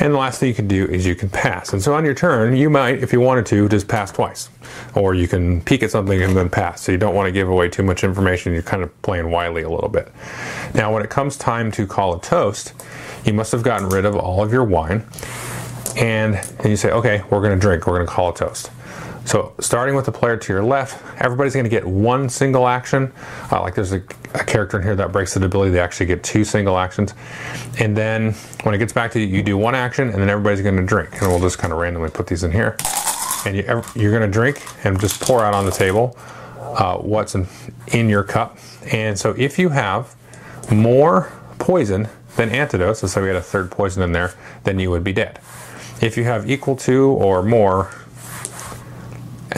And 0.02 0.14
the 0.14 0.18
last 0.18 0.40
thing 0.40 0.48
you 0.48 0.56
can 0.56 0.68
do 0.68 0.86
is 0.86 1.06
you 1.06 1.16
can 1.16 1.30
pass. 1.30 1.74
And 1.74 1.82
so 1.82 1.94
on 1.94 2.06
your 2.06 2.14
turn, 2.14 2.56
you 2.56 2.70
might, 2.70 3.04
if 3.04 3.12
you 3.12 3.20
wanted 3.20 3.46
to, 3.48 3.68
just 3.68 3.88
pass 3.88 4.12
twice. 4.12 4.50
Or 4.96 5.14
you 5.14 5.28
can 5.28 5.62
peek 5.62 5.84
at 5.84 5.92
something 5.92 6.22
and 6.22 6.38
then 6.38 6.50
pass. 6.50 6.82
So 6.82 6.94
you 6.94 6.98
don't 6.98 7.14
want 7.14 7.28
to 7.28 7.32
give 7.34 7.50
away 7.50 7.68
too 7.68 7.84
much 7.84 8.06
information. 8.06 8.54
You're 8.54 8.62
kind 8.62 8.82
of 8.82 9.02
playing 9.02 9.30
wily 9.30 9.64
a 9.64 9.70
little 9.70 9.90
bit. 9.90 10.12
Now, 10.74 10.94
when 10.94 11.04
it 11.04 11.10
comes 11.10 11.36
time 11.36 11.70
to 11.74 11.86
call 11.86 12.16
a 12.16 12.22
toast, 12.22 12.74
you 13.26 13.34
must 13.34 13.52
have 13.52 13.62
gotten 13.62 13.90
rid 13.90 14.06
of 14.06 14.16
all 14.16 14.42
of 14.42 14.54
your 14.54 14.64
wine. 14.64 15.06
And 15.98 16.36
then 16.36 16.72
you 16.72 16.78
say, 16.78 16.92
okay, 16.92 17.24
we're 17.30 17.42
going 17.42 17.54
to 17.54 17.60
drink. 17.60 17.86
We're 17.86 17.96
going 17.96 18.08
to 18.08 18.14
call 18.14 18.30
a 18.30 18.34
toast. 18.34 18.72
So 19.30 19.54
starting 19.60 19.94
with 19.94 20.06
the 20.06 20.12
player 20.12 20.38
to 20.38 20.54
your 20.54 20.64
left, 20.64 21.04
everybody's 21.22 21.54
going 21.54 21.66
to 21.66 21.70
get 21.70 21.86
one 21.86 22.30
single 22.30 22.68
action. 22.68 23.14
Uh, 23.52 23.62
like 23.62 23.76
there's 23.76 23.92
a, 23.92 24.02
a, 24.34 24.44
character 24.44 24.78
in 24.78 24.82
here 24.82 24.96
that 24.96 25.12
breaks 25.12 25.36
the 25.36 25.46
ability, 25.46 25.70
they 25.70 25.80
actually 25.80 26.08
get 26.08 26.24
two 26.24 26.44
single 26.44 26.80
actions. 26.80 27.14
And 27.78 27.96
then 27.96 28.34
when 28.64 28.74
it 28.74 28.80
gets 28.80 28.92
back 28.92 29.12
to 29.12 29.20
you, 29.20 29.28
you 29.28 29.44
do 29.44 29.56
one 29.56 29.76
action, 29.76 30.10
and 30.10 30.20
then 30.20 30.32
everybody's 30.32 30.64
going 30.64 30.78
to 30.78 30.84
drink. 30.84 31.22
And 31.22 31.30
we'll 31.30 31.40
just 31.40 31.60
kind 31.60 31.72
of 31.72 31.78
randomly 31.78 32.10
put 32.10 32.26
these 32.26 32.44
in 32.44 32.52
here. 32.52 32.76
And 33.46 33.56
you, 33.56 33.64
are 33.68 33.84
going 34.10 34.22
to 34.22 34.28
drink 34.28 34.66
and 34.84 35.00
just 35.00 35.22
pour 35.22 35.46
out 35.46 35.54
on 35.54 35.64
the 35.64 35.72
table 35.72 36.18
uh, 36.58 36.98
what's 36.98 37.36
in, 37.36 37.46
in 37.90 38.10
your 38.10 38.24
cup. 38.24 38.58
And 38.92 39.20
so 39.20 39.36
if 39.38 39.60
you 39.60 39.70
have 39.70 40.16
more 40.72 41.32
poison 41.60 42.08
than 42.36 42.50
antidotes, 42.50 43.04
let's 43.04 43.14
say 43.14 43.22
we 43.22 43.28
had 43.28 43.36
a 43.36 43.44
third 43.44 43.70
poison 43.70 44.02
in 44.02 44.12
there, 44.12 44.34
then 44.64 44.80
you 44.80 44.90
would 44.90 45.04
be 45.04 45.14
dead. 45.14 45.38
If 46.02 46.18
you 46.18 46.24
have 46.24 46.50
equal 46.50 46.76
to 46.78 47.10
or 47.10 47.44
more 47.44 47.92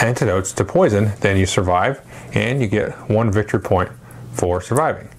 antidotes 0.01 0.51
to 0.53 0.65
poison, 0.65 1.12
then 1.21 1.38
you 1.38 1.45
survive 1.45 2.01
and 2.33 2.62
you 2.62 2.68
get 2.68 2.92
one 3.09 3.31
victory 3.31 3.62
point 3.62 3.92
for 4.33 4.62
surviving. 4.62 5.09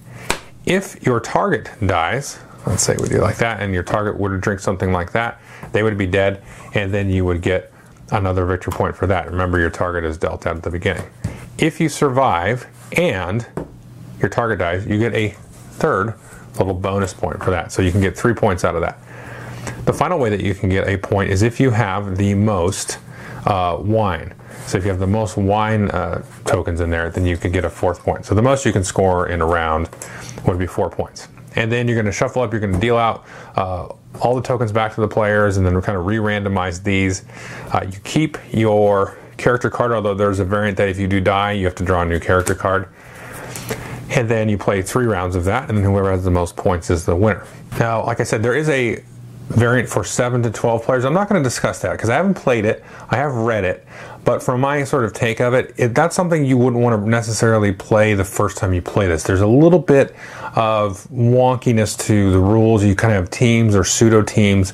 If 0.65 1.03
your 1.05 1.19
target 1.19 1.69
dies, 1.85 2.39
let's 2.65 2.83
say 2.83 2.95
we 2.97 3.09
do 3.09 3.19
like 3.19 3.37
that, 3.37 3.61
and 3.61 3.73
your 3.73 3.83
target 3.83 4.19
were 4.19 4.29
to 4.29 4.37
drink 4.37 4.59
something 4.59 4.91
like 4.91 5.11
that, 5.11 5.39
they 5.71 5.83
would 5.83 5.97
be 5.97 6.07
dead, 6.07 6.41
and 6.73 6.93
then 6.93 7.09
you 7.09 7.25
would 7.25 7.41
get 7.41 7.71
another 8.11 8.45
victory 8.45 8.71
point 8.71 8.95
for 8.95 9.07
that. 9.07 9.29
Remember, 9.29 9.59
your 9.59 9.69
target 9.69 10.03
is 10.03 10.17
dealt 10.17 10.45
out 10.45 10.55
at 10.57 10.63
the 10.63 10.69
beginning. 10.69 11.05
If 11.57 11.79
you 11.79 11.89
survive 11.89 12.67
and 12.97 13.45
your 14.19 14.29
target 14.29 14.59
dies, 14.59 14.85
you 14.85 14.99
get 14.99 15.13
a 15.13 15.29
third 15.29 16.15
little 16.57 16.73
bonus 16.73 17.13
point 17.13 17.43
for 17.43 17.51
that. 17.51 17.71
So 17.71 17.81
you 17.81 17.91
can 17.91 18.01
get 18.01 18.17
three 18.17 18.33
points 18.33 18.63
out 18.63 18.75
of 18.75 18.81
that. 18.81 18.99
The 19.85 19.93
final 19.93 20.19
way 20.19 20.29
that 20.29 20.41
you 20.41 20.53
can 20.53 20.69
get 20.69 20.87
a 20.87 20.97
point 20.97 21.29
is 21.29 21.41
if 21.41 21.59
you 21.59 21.71
have 21.71 22.17
the 22.17 22.33
most 22.35 22.99
uh, 23.45 23.77
wine. 23.79 24.33
So 24.65 24.77
if 24.77 24.83
you 24.83 24.89
have 24.89 24.99
the 24.99 25.07
most 25.07 25.37
wine 25.37 25.89
uh, 25.91 26.23
tokens 26.45 26.79
in 26.79 26.89
there, 26.89 27.09
then 27.09 27.25
you 27.25 27.37
can 27.37 27.51
get 27.51 27.65
a 27.65 27.69
fourth 27.69 27.99
point. 27.99 28.25
So 28.25 28.33
the 28.33 28.41
most 28.41 28.65
you 28.65 28.71
can 28.71 28.83
score 28.83 29.27
in 29.27 29.41
a 29.41 29.45
round 29.45 29.89
would 30.47 30.57
be 30.57 30.67
four 30.67 30.89
points. 30.89 31.27
And 31.55 31.71
then 31.71 31.87
you're 31.87 31.95
going 31.95 32.05
to 32.07 32.11
shuffle 32.11 32.41
up, 32.41 32.51
you're 32.51 32.61
going 32.61 32.73
to 32.73 32.79
deal 32.79 32.97
out 32.97 33.25
uh, 33.55 33.87
all 34.21 34.35
the 34.35 34.41
tokens 34.41 34.71
back 34.71 34.95
to 34.95 35.01
the 35.01 35.07
players, 35.07 35.57
and 35.57 35.65
then 35.65 35.79
kind 35.81 35.97
of 35.97 36.05
re 36.05 36.17
randomize 36.17 36.83
these. 36.83 37.25
Uh, 37.71 37.85
you 37.85 37.99
keep 38.03 38.37
your 38.51 39.17
character 39.37 39.69
card, 39.69 39.91
although 39.91 40.13
there's 40.13 40.39
a 40.39 40.45
variant 40.45 40.77
that 40.77 40.89
if 40.89 40.97
you 40.97 41.07
do 41.07 41.19
die, 41.19 41.51
you 41.51 41.65
have 41.65 41.75
to 41.75 41.83
draw 41.83 42.01
a 42.01 42.05
new 42.05 42.19
character 42.19 42.55
card. 42.55 42.87
And 44.11 44.29
then 44.29 44.47
you 44.47 44.57
play 44.57 44.81
three 44.81 45.05
rounds 45.05 45.35
of 45.35 45.43
that, 45.45 45.69
and 45.69 45.77
then 45.77 45.85
whoever 45.85 46.11
has 46.11 46.23
the 46.23 46.31
most 46.31 46.55
points 46.55 46.89
is 46.89 47.05
the 47.05 47.15
winner. 47.15 47.45
Now, 47.79 48.05
like 48.05 48.19
I 48.19 48.23
said, 48.23 48.43
there 48.43 48.55
is 48.55 48.69
a 48.69 49.03
variant 49.49 49.89
for 49.89 50.03
7 50.03 50.41
to 50.43 50.51
12 50.51 50.83
players. 50.83 51.05
I'm 51.05 51.13
not 51.13 51.29
going 51.29 51.41
to 51.41 51.47
discuss 51.47 51.81
that 51.81 51.91
because 51.91 52.09
I 52.09 52.15
haven't 52.15 52.35
played 52.35 52.65
it. 52.65 52.83
I 53.09 53.17
have 53.17 53.33
read 53.33 53.63
it. 53.63 53.85
But 54.25 54.41
from 54.41 54.61
my 54.61 54.85
sort 54.85 55.03
of 55.03 55.13
take 55.13 55.41
of 55.41 55.53
it, 55.53 55.73
it, 55.75 55.93
that's 55.93 56.15
something 56.15 56.45
you 56.45 56.57
wouldn't 56.57 56.81
want 56.81 57.01
to 57.01 57.09
necessarily 57.09 57.73
play 57.73 58.13
the 58.13 58.23
first 58.23 58.57
time 58.57 58.73
you 58.73 58.81
play 58.81 59.07
this. 59.07 59.23
There's 59.23 59.41
a 59.41 59.47
little 59.47 59.79
bit 59.79 60.15
of 60.55 61.05
wonkiness 61.09 61.97
to 62.07 62.31
the 62.31 62.39
rules. 62.39 62.85
You 62.85 62.95
kind 62.95 63.13
of 63.13 63.19
have 63.19 63.29
teams 63.31 63.75
or 63.75 63.83
pseudo 63.83 64.21
teams. 64.21 64.73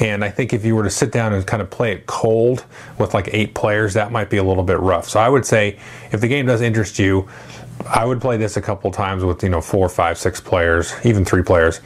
And 0.00 0.22
I 0.22 0.28
think 0.28 0.52
if 0.52 0.66
you 0.66 0.76
were 0.76 0.82
to 0.82 0.90
sit 0.90 1.12
down 1.12 1.32
and 1.32 1.46
kind 1.46 1.62
of 1.62 1.70
play 1.70 1.92
it 1.92 2.06
cold 2.06 2.66
with 2.98 3.14
like 3.14 3.30
eight 3.32 3.54
players, 3.54 3.94
that 3.94 4.12
might 4.12 4.28
be 4.28 4.36
a 4.36 4.44
little 4.44 4.64
bit 4.64 4.78
rough. 4.80 5.08
So 5.08 5.18
I 5.18 5.30
would 5.30 5.46
say 5.46 5.78
if 6.12 6.20
the 6.20 6.28
game 6.28 6.44
does 6.44 6.60
interest 6.60 6.98
you, 6.98 7.26
I 7.86 8.04
would 8.04 8.20
play 8.20 8.36
this 8.36 8.56
a 8.56 8.62
couple 8.62 8.90
times 8.90 9.24
with 9.24 9.42
you 9.42 9.48
know 9.48 9.60
four, 9.60 9.88
five, 9.88 10.18
six 10.18 10.40
players, 10.40 10.92
even 11.04 11.24
three 11.24 11.42
players, 11.42 11.80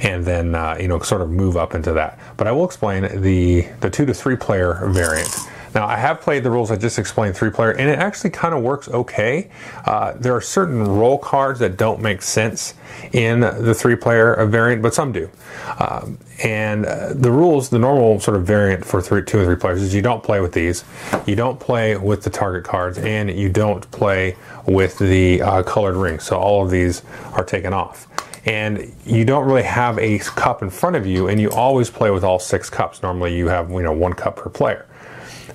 and 0.00 0.24
then 0.24 0.54
uh, 0.54 0.76
you 0.80 0.88
know 0.88 0.98
sort 1.00 1.22
of 1.22 1.30
move 1.30 1.56
up 1.56 1.74
into 1.74 1.92
that. 1.92 2.18
But 2.36 2.46
I 2.46 2.52
will 2.52 2.64
explain 2.64 3.20
the 3.20 3.62
the 3.80 3.90
two 3.90 4.06
to 4.06 4.14
three 4.14 4.36
player 4.36 4.80
variant. 4.88 5.34
Now, 5.74 5.86
I 5.86 5.96
have 5.96 6.20
played 6.20 6.42
the 6.42 6.50
rules 6.50 6.70
I 6.70 6.76
just 6.76 6.98
explained 6.98 7.36
three 7.36 7.50
player, 7.50 7.70
and 7.70 7.88
it 7.88 7.98
actually 7.98 8.30
kind 8.30 8.54
of 8.54 8.62
works 8.62 8.88
okay. 8.88 9.50
Uh, 9.84 10.14
there 10.14 10.34
are 10.34 10.40
certain 10.40 10.84
role 10.84 11.18
cards 11.18 11.60
that 11.60 11.76
don't 11.76 12.00
make 12.00 12.22
sense 12.22 12.74
in 13.12 13.40
the 13.40 13.74
three 13.74 13.96
player 13.96 14.44
variant, 14.46 14.82
but 14.82 14.94
some 14.94 15.12
do. 15.12 15.30
Um, 15.78 16.18
and 16.42 16.86
uh, 16.86 17.12
the 17.14 17.30
rules, 17.30 17.68
the 17.68 17.78
normal 17.78 18.18
sort 18.18 18.36
of 18.36 18.44
variant 18.44 18.84
for 18.84 19.00
three, 19.00 19.22
two 19.22 19.38
and 19.38 19.46
three 19.46 19.56
players 19.56 19.82
is 19.82 19.94
you 19.94 20.02
don't 20.02 20.22
play 20.22 20.40
with 20.40 20.52
these, 20.52 20.84
you 21.26 21.36
don't 21.36 21.60
play 21.60 21.96
with 21.96 22.22
the 22.22 22.30
target 22.30 22.64
cards, 22.64 22.98
and 22.98 23.30
you 23.30 23.48
don't 23.48 23.88
play 23.90 24.36
with 24.66 24.98
the 24.98 25.40
uh, 25.42 25.62
colored 25.62 25.94
rings. 25.96 26.24
So 26.24 26.36
all 26.36 26.64
of 26.64 26.70
these 26.70 27.02
are 27.32 27.44
taken 27.44 27.72
off 27.72 28.08
and 28.46 28.90
you 29.04 29.24
don't 29.24 29.46
really 29.46 29.62
have 29.62 29.98
a 29.98 30.18
cup 30.18 30.62
in 30.62 30.70
front 30.70 30.96
of 30.96 31.06
you 31.06 31.28
and 31.28 31.38
you 31.38 31.50
always 31.50 31.90
play 31.90 32.10
with 32.10 32.24
all 32.24 32.38
six 32.38 32.70
cups 32.70 33.02
normally 33.02 33.36
you 33.36 33.48
have 33.48 33.70
you 33.70 33.82
know 33.82 33.92
one 33.92 34.14
cup 34.14 34.36
per 34.36 34.48
player 34.48 34.86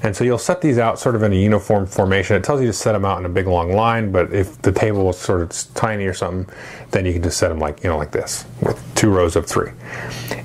and 0.04 0.16
so 0.16 0.24
you'll 0.24 0.38
set 0.38 0.62
these 0.62 0.78
out 0.78 1.00
sort 1.00 1.16
of 1.16 1.24
in 1.24 1.34
a 1.34 1.36
uniform 1.36 1.86
formation. 1.86 2.36
It 2.36 2.44
tells 2.44 2.62
you 2.62 2.68
to 2.68 2.74
set 2.74 2.94
them 2.94 3.06
out 3.06 3.20
in 3.20 3.25
a 3.25 3.30
big 3.30 3.48
long 3.48 3.72
line, 3.72 4.12
but 4.12 4.34
if 4.34 4.62
the 4.62 4.72
table 4.72 5.10
is 5.10 5.18
sort 5.18 5.42
of 5.42 5.74
tiny 5.74 6.06
or 6.06 6.14
something, 6.14 6.54
then 6.92 7.06
you 7.06 7.14
can 7.14 7.24
just 7.24 7.38
set 7.38 7.50
them 7.50 7.60
like, 7.60 7.84
you 7.84 7.90
know, 7.90 7.98
like 7.98 8.12
this 8.12 8.46
with 8.62 8.82
two 8.96 9.10
rows 9.10 9.36
of 9.36 9.46
three. 9.46 9.72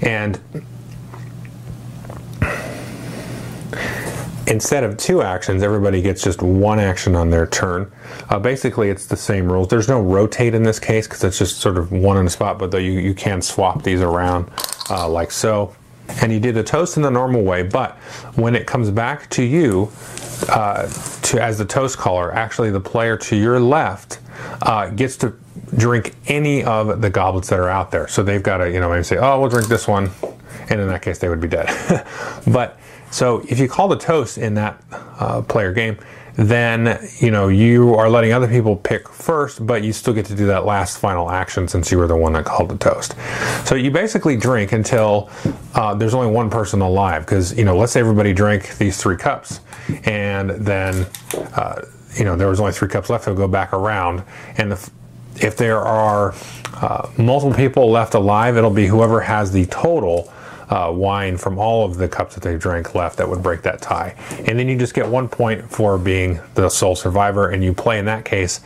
And 0.03 0.41
instead 4.47 4.85
of 4.85 4.97
two 4.97 5.23
actions, 5.23 5.63
everybody 5.63 6.03
gets 6.03 6.23
just 6.23 6.43
one 6.43 6.79
action 6.79 7.15
on 7.15 7.31
their 7.31 7.47
turn. 7.47 7.91
Uh, 8.29 8.39
basically, 8.39 8.91
it's 8.91 9.07
the 9.07 9.17
same 9.17 9.51
rules. 9.51 9.69
There's 9.69 9.89
no 9.89 10.01
rotate 10.01 10.55
in 10.55 10.65
this 10.65 10.79
case 10.79 11.07
because 11.07 11.23
it's 11.25 11.39
just 11.39 11.59
sort 11.59 11.79
of 11.79 11.93
one 11.93 12.17
in 12.17 12.27
a 12.27 12.31
spot, 12.31 12.59
but 12.59 12.71
though 12.71 12.79
you, 12.79 12.93
you 12.93 13.15
can 13.15 13.41
swap 13.43 13.83
these 13.83 14.01
around 14.01 14.51
uh, 14.91 15.09
like 15.09 15.31
so 15.31 15.75
and 16.23 16.33
you 16.33 16.41
do 16.41 16.53
the 16.53 16.63
toast 16.63 16.97
in 16.97 17.03
the 17.03 17.11
normal 17.11 17.43
way, 17.43 17.63
but 17.63 17.97
when 18.35 18.55
it 18.55 18.67
comes 18.67 18.91
back 18.91 19.29
to 19.31 19.43
you, 19.43 19.91
uh, 20.49 20.89
to 21.23 21.43
as 21.43 21.59
the 21.59 21.65
toast 21.65 21.99
caller, 21.99 22.33
actually 22.33 22.71
the 22.71 22.81
player 22.81 23.17
to 23.17 23.37
your 23.37 23.61
left 23.61 24.21
uh, 24.63 24.89
gets 24.89 25.17
to 25.19 25.35
drink 25.77 26.15
any 26.27 26.65
of 26.65 27.01
the 27.01 27.11
goblets 27.11 27.49
that 27.49 27.59
are 27.59 27.69
out 27.69 27.91
there. 27.91 28.09
So 28.09 28.23
they've 28.23 28.43
got 28.43 28.59
to, 28.59 28.71
you 28.71 28.81
know, 28.81 28.91
maybe 28.91 29.05
say, 29.05 29.19
oh, 29.19 29.41
we'll 29.41 29.51
drink 29.51 29.69
this 29.69 29.87
one, 29.87 30.11
and 30.69 30.81
in 30.81 30.89
that 30.89 31.03
case, 31.03 31.19
they 31.19 31.29
would 31.29 31.41
be 31.41 31.49
dead. 31.49 31.69
but 32.47 32.79
so 33.11 33.45
if 33.49 33.59
you 33.59 33.69
call 33.69 33.89
the 33.89 33.99
toast 33.99 34.39
in 34.39 34.55
that 34.55 34.83
uh, 34.91 35.43
player 35.43 35.73
game, 35.73 35.99
then 36.41 37.07
you 37.19 37.31
know 37.31 37.49
you 37.49 37.95
are 37.95 38.09
letting 38.09 38.33
other 38.33 38.49
people 38.49 38.75
pick 38.75 39.09
first, 39.11 39.67
but 39.67 39.85
you 39.85 39.93
still 39.93 40.15
get 40.15 40.25
to 40.25 40.35
do 40.35 40.47
that 40.47 40.65
last 40.65 40.99
final 40.99 41.31
action 41.31 41.69
since 41.69 41.93
you 41.93 41.99
were 41.99 42.07
the 42.07 42.17
one 42.17 42.33
that 42.33 42.47
called 42.47 42.71
the 42.71 42.79
toast. 42.79 43.15
So 43.67 43.75
you 43.75 43.91
basically 43.91 44.37
drink 44.39 44.73
until 44.73 45.29
uh, 45.75 45.95
there's 45.95 46.15
only 46.15 46.31
one 46.33 46.49
person 46.49 46.81
alive. 46.81 47.27
Because 47.27 47.57
you 47.59 47.67
know, 47.67 47.77
let's 47.77 47.93
say 47.93 48.01
everybody 48.01 48.33
drank 48.33 48.79
these 48.79 48.97
three 48.97 49.19
cups, 49.19 49.61
and 50.05 50.51
then 50.51 51.07
uh, 51.57 51.83
you 52.17 52.25
know 52.25 52.37
there 52.37 52.49
was 52.49 52.59
only 52.59 52.73
three 52.73 52.89
cups 52.89 53.11
left. 53.11 53.27
They'll 53.27 53.35
go 53.35 53.47
back 53.47 53.75
around, 53.75 54.23
and 54.57 54.73
the, 54.73 54.91
if 55.37 55.59
there 55.59 55.81
are 55.81 56.35
uh, 56.77 57.11
multiple 57.19 57.55
people 57.55 57.91
left 57.91 58.15
alive, 58.15 58.57
it'll 58.57 58.71
be 58.71 58.87
whoever 58.87 59.21
has 59.21 59.53
the 59.53 59.67
total 59.67 60.33
uh, 60.71 60.91
wine 60.95 61.37
from 61.37 61.59
all 61.59 61.85
of 61.85 61.97
the 61.97 62.09
cups 62.09 62.35
that 62.35 62.43
they 62.43 62.57
drank 62.57 62.95
left 62.95 63.19
that 63.19 63.29
would 63.29 63.43
break 63.43 63.63
that 63.63 63.83
tie. 63.83 64.15
And 64.47 64.59
then 64.59 64.69
you 64.69 64.79
just 64.79 64.95
get 64.95 65.07
one 65.07 65.29
point 65.29 65.69
for 65.71 65.99
being 65.99 66.41
the 66.55 66.69
sole 66.69 66.95
survivor, 66.97 67.51
and 67.51 67.63
you 67.63 67.75
play 67.75 67.99
in 67.99 68.05
that 68.07 68.25
case 68.25 68.61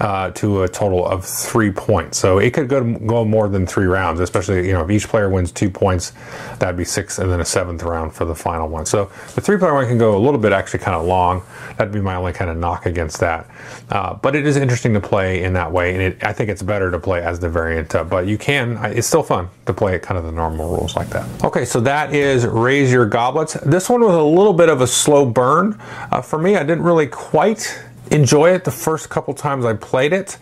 uh, 0.00 0.30
to 0.32 0.62
a 0.62 0.68
total 0.68 1.06
of 1.06 1.24
three 1.24 1.70
points. 1.70 2.18
So 2.18 2.38
it 2.38 2.52
could 2.52 2.68
go 2.68 2.82
go 2.98 3.24
more 3.24 3.48
than 3.48 3.66
three 3.66 3.86
rounds, 3.86 4.20
especially 4.20 4.66
you 4.66 4.72
know 4.72 4.84
if 4.84 4.90
each 4.90 5.08
player 5.08 5.28
wins 5.28 5.52
two 5.52 5.70
points, 5.70 6.12
that'd 6.58 6.76
be 6.76 6.84
six, 6.84 7.18
and 7.18 7.30
then 7.30 7.40
a 7.40 7.44
seventh 7.44 7.82
round 7.82 8.14
for 8.14 8.24
the 8.24 8.34
final 8.34 8.68
one. 8.68 8.86
So 8.86 9.10
the 9.34 9.40
three 9.40 9.58
player 9.58 9.74
one 9.74 9.86
can 9.86 9.98
go 9.98 10.16
a 10.16 10.18
little 10.18 10.40
bit 10.40 10.52
actually 10.52 10.80
kind 10.80 10.96
of 10.96 11.06
long. 11.06 11.42
That'd 11.76 11.92
be 11.92 12.00
my 12.00 12.14
only 12.16 12.32
kind 12.32 12.50
of 12.50 12.56
knock 12.56 12.86
against 12.86 13.20
that. 13.20 13.48
Uh, 13.90 14.14
but 14.14 14.34
it 14.34 14.46
is 14.46 14.56
interesting 14.56 14.94
to 14.94 15.00
play 15.00 15.42
in 15.42 15.52
that 15.54 15.70
way, 15.70 15.92
and 15.92 16.02
it, 16.02 16.24
I 16.24 16.32
think 16.32 16.50
it's 16.50 16.62
better 16.62 16.90
to 16.90 16.98
play 16.98 17.22
as 17.22 17.40
the 17.40 17.48
variant. 17.48 17.94
Uh, 17.94 18.04
but 18.04 18.26
you 18.26 18.38
can, 18.38 18.78
it's 18.84 19.06
still 19.06 19.22
fun 19.22 19.48
to 19.66 19.74
play 19.74 19.94
it 19.94 20.02
kind 20.02 20.18
of 20.18 20.24
the 20.24 20.32
normal 20.32 20.68
rules 20.68 20.96
like 20.96 21.08
that. 21.10 21.44
Okay, 21.44 21.64
so 21.64 21.80
that 21.80 22.12
is 22.12 22.46
raise 22.46 22.92
your 22.92 23.06
goblets. 23.06 23.54
This 23.64 23.88
one 23.88 24.00
was 24.00 24.14
a 24.14 24.22
little 24.22 24.52
bit 24.52 24.68
of 24.68 24.80
a 24.80 24.86
slow 24.86 25.24
burn 25.24 25.80
uh, 26.10 26.20
for 26.20 26.38
me. 26.38 26.56
I 26.56 26.62
didn't 26.62 26.82
really 26.82 27.06
quite 27.06 27.84
enjoy 28.14 28.54
it 28.54 28.64
the 28.64 28.70
first 28.70 29.10
couple 29.10 29.34
times 29.34 29.64
I 29.64 29.74
played 29.74 30.12
it. 30.12 30.38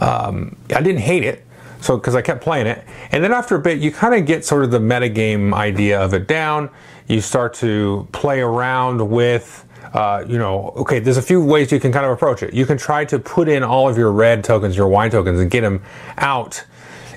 Um, 0.00 0.56
I 0.74 0.80
didn't 0.80 1.00
hate 1.00 1.24
it, 1.24 1.44
so 1.80 1.96
because 1.96 2.14
I 2.14 2.22
kept 2.22 2.42
playing 2.42 2.66
it, 2.66 2.84
and 3.12 3.22
then 3.22 3.32
after 3.32 3.56
a 3.56 3.58
bit, 3.58 3.78
you 3.80 3.90
kind 3.90 4.14
of 4.14 4.24
get 4.26 4.44
sort 4.44 4.64
of 4.64 4.70
the 4.70 4.78
metagame 4.78 5.52
idea 5.52 6.00
of 6.00 6.14
it 6.14 6.26
down. 6.26 6.70
You 7.08 7.20
start 7.20 7.54
to 7.54 8.08
play 8.12 8.40
around 8.40 9.10
with. 9.10 9.64
Uh, 9.94 10.22
you 10.28 10.36
know, 10.36 10.74
okay, 10.76 10.98
there's 10.98 11.16
a 11.16 11.22
few 11.22 11.42
ways 11.42 11.72
you 11.72 11.80
can 11.80 11.90
kind 11.90 12.04
of 12.04 12.12
approach 12.12 12.42
it. 12.42 12.52
You 12.52 12.66
can 12.66 12.76
try 12.76 13.06
to 13.06 13.18
put 13.18 13.48
in 13.48 13.62
all 13.62 13.88
of 13.88 13.96
your 13.96 14.12
red 14.12 14.44
tokens, 14.44 14.76
your 14.76 14.86
wine 14.86 15.10
tokens, 15.10 15.40
and 15.40 15.50
get 15.50 15.62
them 15.62 15.82
out 16.18 16.62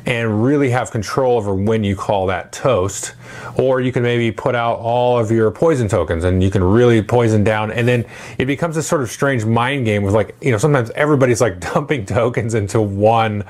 and 0.06 0.44
really 0.44 0.70
have 0.70 0.92
control 0.92 1.38
over 1.38 1.54
when 1.54 1.84
you 1.84 1.96
call 1.96 2.28
that 2.28 2.52
toast. 2.52 3.14
Or 3.56 3.82
you 3.82 3.92
can 3.92 4.04
maybe 4.04 4.32
put 4.32 4.56
out 4.56 4.80
all 4.80 5.20
of 5.20 5.32
your 5.32 5.52
poison 5.52 5.88
tokens 5.88 6.24
and 6.24 6.42
you 6.42 6.50
can 6.50 6.64
really 6.64 7.02
poison 7.02 7.44
down. 7.44 7.72
And 7.72 7.88
then 7.88 8.06
it 8.38 8.46
becomes 8.46 8.78
a 8.78 8.84
sort 8.84 9.02
of 9.02 9.10
strange 9.10 9.46
mind 9.46 9.86
game 9.86 10.04
with 10.04 10.14
like, 10.14 10.36
you 10.42 10.52
know, 10.52 10.58
sometimes 10.58 10.90
everybody's 10.92 11.42
like 11.42 11.60
dumping 11.74 12.06
tokens 12.06 12.54
into 12.54 12.82
one 12.82 13.44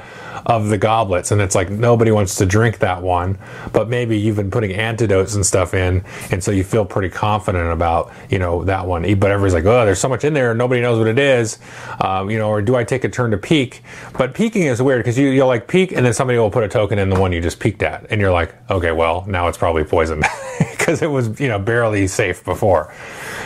of 0.45 0.69
the 0.69 0.77
goblets 0.77 1.31
and 1.31 1.39
it's 1.39 1.53
like 1.53 1.69
nobody 1.69 2.11
wants 2.11 2.35
to 2.35 2.45
drink 2.45 2.79
that 2.79 3.01
one. 3.01 3.37
But 3.73 3.89
maybe 3.89 4.17
you've 4.17 4.35
been 4.35 4.51
putting 4.51 4.73
antidotes 4.73 5.35
and 5.35 5.45
stuff 5.45 5.73
in. 5.73 6.03
And 6.31 6.43
so 6.43 6.51
you 6.51 6.63
feel 6.63 6.85
pretty 6.85 7.09
confident 7.09 7.71
about, 7.71 8.11
you 8.29 8.39
know, 8.39 8.63
that 8.65 8.85
one. 8.87 9.01
But 9.19 9.31
everybody's 9.31 9.53
like, 9.53 9.65
oh, 9.65 9.85
there's 9.85 9.99
so 9.99 10.09
much 10.09 10.23
in 10.23 10.33
there. 10.33 10.53
Nobody 10.53 10.81
knows 10.81 10.97
what 10.97 11.07
it 11.07 11.19
is. 11.19 11.59
Um, 11.99 12.29
you 12.29 12.37
know, 12.37 12.49
or 12.49 12.61
do 12.61 12.75
I 12.75 12.83
take 12.83 13.03
a 13.03 13.09
turn 13.09 13.31
to 13.31 13.37
peek? 13.37 13.83
But 14.17 14.33
peeking 14.33 14.63
is 14.63 14.81
weird 14.81 14.99
because 14.99 15.17
you, 15.17 15.29
you'll 15.29 15.47
like 15.47 15.67
peek 15.67 15.91
and 15.91 16.05
then 16.05 16.13
somebody 16.13 16.37
will 16.41 16.51
put 16.51 16.63
a 16.63 16.67
token 16.67 16.99
in 16.99 17.09
the 17.09 17.19
one 17.19 17.31
you 17.31 17.41
just 17.41 17.59
peeked 17.59 17.83
at, 17.83 18.07
and 18.09 18.19
you're 18.19 18.31
like, 18.31 18.55
okay, 18.69 18.91
well, 18.91 19.25
now 19.27 19.47
it's 19.47 19.57
probably 19.57 19.83
poison 19.83 20.23
because 20.71 21.01
it 21.01 21.07
was 21.07 21.39
you 21.39 21.47
know 21.47 21.59
barely 21.59 22.07
safe 22.07 22.43
before. 22.43 22.93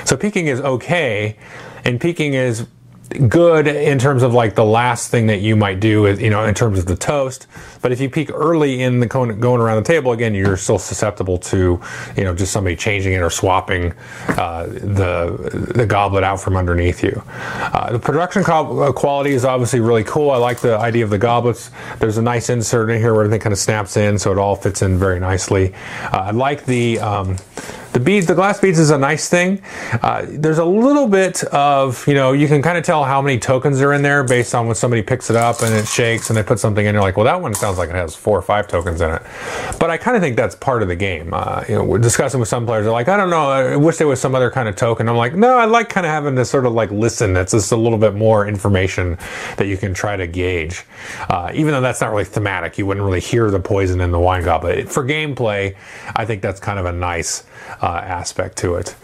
So 0.05 0.17
peeking 0.17 0.47
is 0.47 0.61
okay, 0.61 1.37
and 1.83 1.99
peeking 1.99 2.33
is 2.33 2.67
good 3.09 3.67
in 3.67 3.99
terms 3.99 4.23
of 4.23 4.33
like 4.33 4.55
the 4.55 4.65
last 4.65 5.11
thing 5.11 5.27
that 5.27 5.41
you 5.41 5.55
might 5.55 5.79
do 5.79 6.05
is 6.05 6.19
you 6.19 6.29
know 6.29 6.43
in 6.45 6.53
terms 6.53 6.79
of 6.79 6.85
the 6.85 6.95
toast. 6.95 7.47
But 7.81 7.91
if 7.91 7.99
you 7.99 8.09
peek 8.09 8.31
early 8.31 8.81
in 8.81 8.99
the 8.99 9.05
going 9.05 9.61
around 9.61 9.83
the 9.83 9.87
table 9.87 10.11
again 10.11 10.33
you're 10.33 10.57
still 10.57 10.79
susceptible 10.79 11.37
to 11.37 11.79
you 12.17 12.23
know 12.23 12.33
just 12.33 12.51
somebody 12.51 12.75
changing 12.75 13.13
it 13.13 13.21
or 13.21 13.29
swapping 13.29 13.93
uh, 14.29 14.65
the 14.67 15.71
the 15.75 15.85
goblet 15.85 16.23
out 16.23 16.39
from 16.39 16.57
underneath 16.57 17.03
you. 17.03 17.21
Uh, 17.27 17.91
the 17.91 17.99
production 17.99 18.43
uh, 18.47 18.91
quality 18.91 19.31
is 19.31 19.45
obviously 19.45 19.79
really 19.79 20.03
cool. 20.03 20.31
I 20.31 20.37
like 20.37 20.59
the 20.59 20.77
idea 20.77 21.03
of 21.03 21.09
the 21.09 21.17
goblets. 21.17 21.71
There's 21.99 22.17
a 22.17 22.21
nice 22.21 22.49
insert 22.49 22.89
in 22.89 22.99
here 22.99 23.13
where 23.13 23.23
everything 23.25 23.41
kind 23.41 23.53
of 23.53 23.59
snaps 23.59 23.97
in 23.97 24.17
so 24.17 24.31
it 24.31 24.37
all 24.37 24.55
fits 24.55 24.81
in 24.81 24.97
very 24.97 25.19
nicely. 25.19 25.73
Uh, 26.03 26.25
i 26.25 26.31
like 26.31 26.65
the 26.65 26.99
um, 26.99 27.37
the 27.95 27.99
beads, 28.01 28.27
the 28.27 28.35
glass 28.35 28.59
beads 28.59 28.77
is 28.77 28.89
a 28.89 28.97
nice 28.97 29.29
thing. 29.29 29.61
Uh, 30.01 30.25
there's 30.27 30.57
a 30.57 30.65
little 30.65 31.07
bit 31.07 31.45
of, 31.45 32.05
you 32.09 32.13
know, 32.13 32.33
you 32.33 32.45
can 32.45 32.61
kind 32.61 32.77
of 32.77 32.83
tell 32.83 33.05
how 33.05 33.21
many 33.21 33.39
tokens 33.39 33.79
are 33.79 33.93
in 33.93 34.01
there 34.01 34.21
based 34.21 34.53
on 34.53 34.67
when 34.67 34.75
somebody 34.75 35.01
picks 35.01 35.29
it 35.29 35.37
up 35.37 35.61
and 35.61 35.73
it 35.73 35.87
shakes 35.87 36.29
and 36.29 36.35
they 36.35 36.43
put 36.43 36.59
something 36.59 36.85
in. 36.85 36.93
You're 36.93 37.01
like, 37.01 37.15
well, 37.15 37.23
that 37.23 37.41
one 37.41 37.53
sounds 37.53 37.77
like 37.77 37.87
it 37.87 37.95
has 37.95 38.13
four 38.13 38.37
or 38.37 38.41
five 38.41 38.67
tokens 38.67 38.99
in 38.99 39.11
it. 39.11 39.21
But 39.79 39.91
I 39.91 39.95
kind 39.95 40.17
of 40.17 40.21
think 40.21 40.35
that's 40.35 40.55
part 40.55 40.81
of 40.81 40.89
the 40.89 40.95
game. 40.97 41.33
Uh, 41.33 41.63
you 41.69 41.75
know, 41.75 41.85
we're 41.85 41.99
discussing 41.99 42.41
with 42.41 42.49
some 42.49 42.65
players, 42.65 42.83
they're 42.83 42.91
like, 42.91 43.07
I 43.07 43.15
don't 43.15 43.29
know, 43.29 43.49
I 43.49 43.77
wish 43.77 43.95
there 43.95 44.07
was 44.07 44.19
some 44.19 44.35
other 44.35 44.51
kind 44.51 44.67
of 44.67 44.75
token. 44.75 45.07
I'm 45.07 45.15
like, 45.15 45.33
no, 45.33 45.57
I 45.57 45.63
like 45.63 45.87
kind 45.87 46.05
of 46.05 46.11
having 46.11 46.35
to 46.35 46.43
sort 46.43 46.65
of 46.65 46.73
like 46.73 46.91
listen. 46.91 47.31
That's 47.31 47.53
just 47.53 47.71
a 47.71 47.77
little 47.77 47.97
bit 47.97 48.13
more 48.13 48.45
information 48.45 49.17
that 49.55 49.67
you 49.67 49.77
can 49.77 49.93
try 49.93 50.17
to 50.17 50.27
gauge. 50.27 50.83
Uh, 51.29 51.49
even 51.53 51.71
though 51.71 51.79
that's 51.79 52.01
not 52.01 52.11
really 52.11 52.25
thematic, 52.25 52.77
you 52.77 52.85
wouldn't 52.85 53.05
really 53.05 53.21
hear 53.21 53.49
the 53.51 53.59
poison 53.61 54.01
in 54.01 54.11
the 54.11 54.19
wine 54.19 54.43
goblet. 54.43 54.89
For 54.89 55.05
gameplay, 55.05 55.77
I 56.13 56.25
think 56.25 56.41
that's 56.41 56.59
kind 56.59 56.77
of 56.77 56.87
a 56.87 56.91
nice 56.91 57.45
aspect 57.87 58.57
to 58.57 58.75
it. 58.75 58.95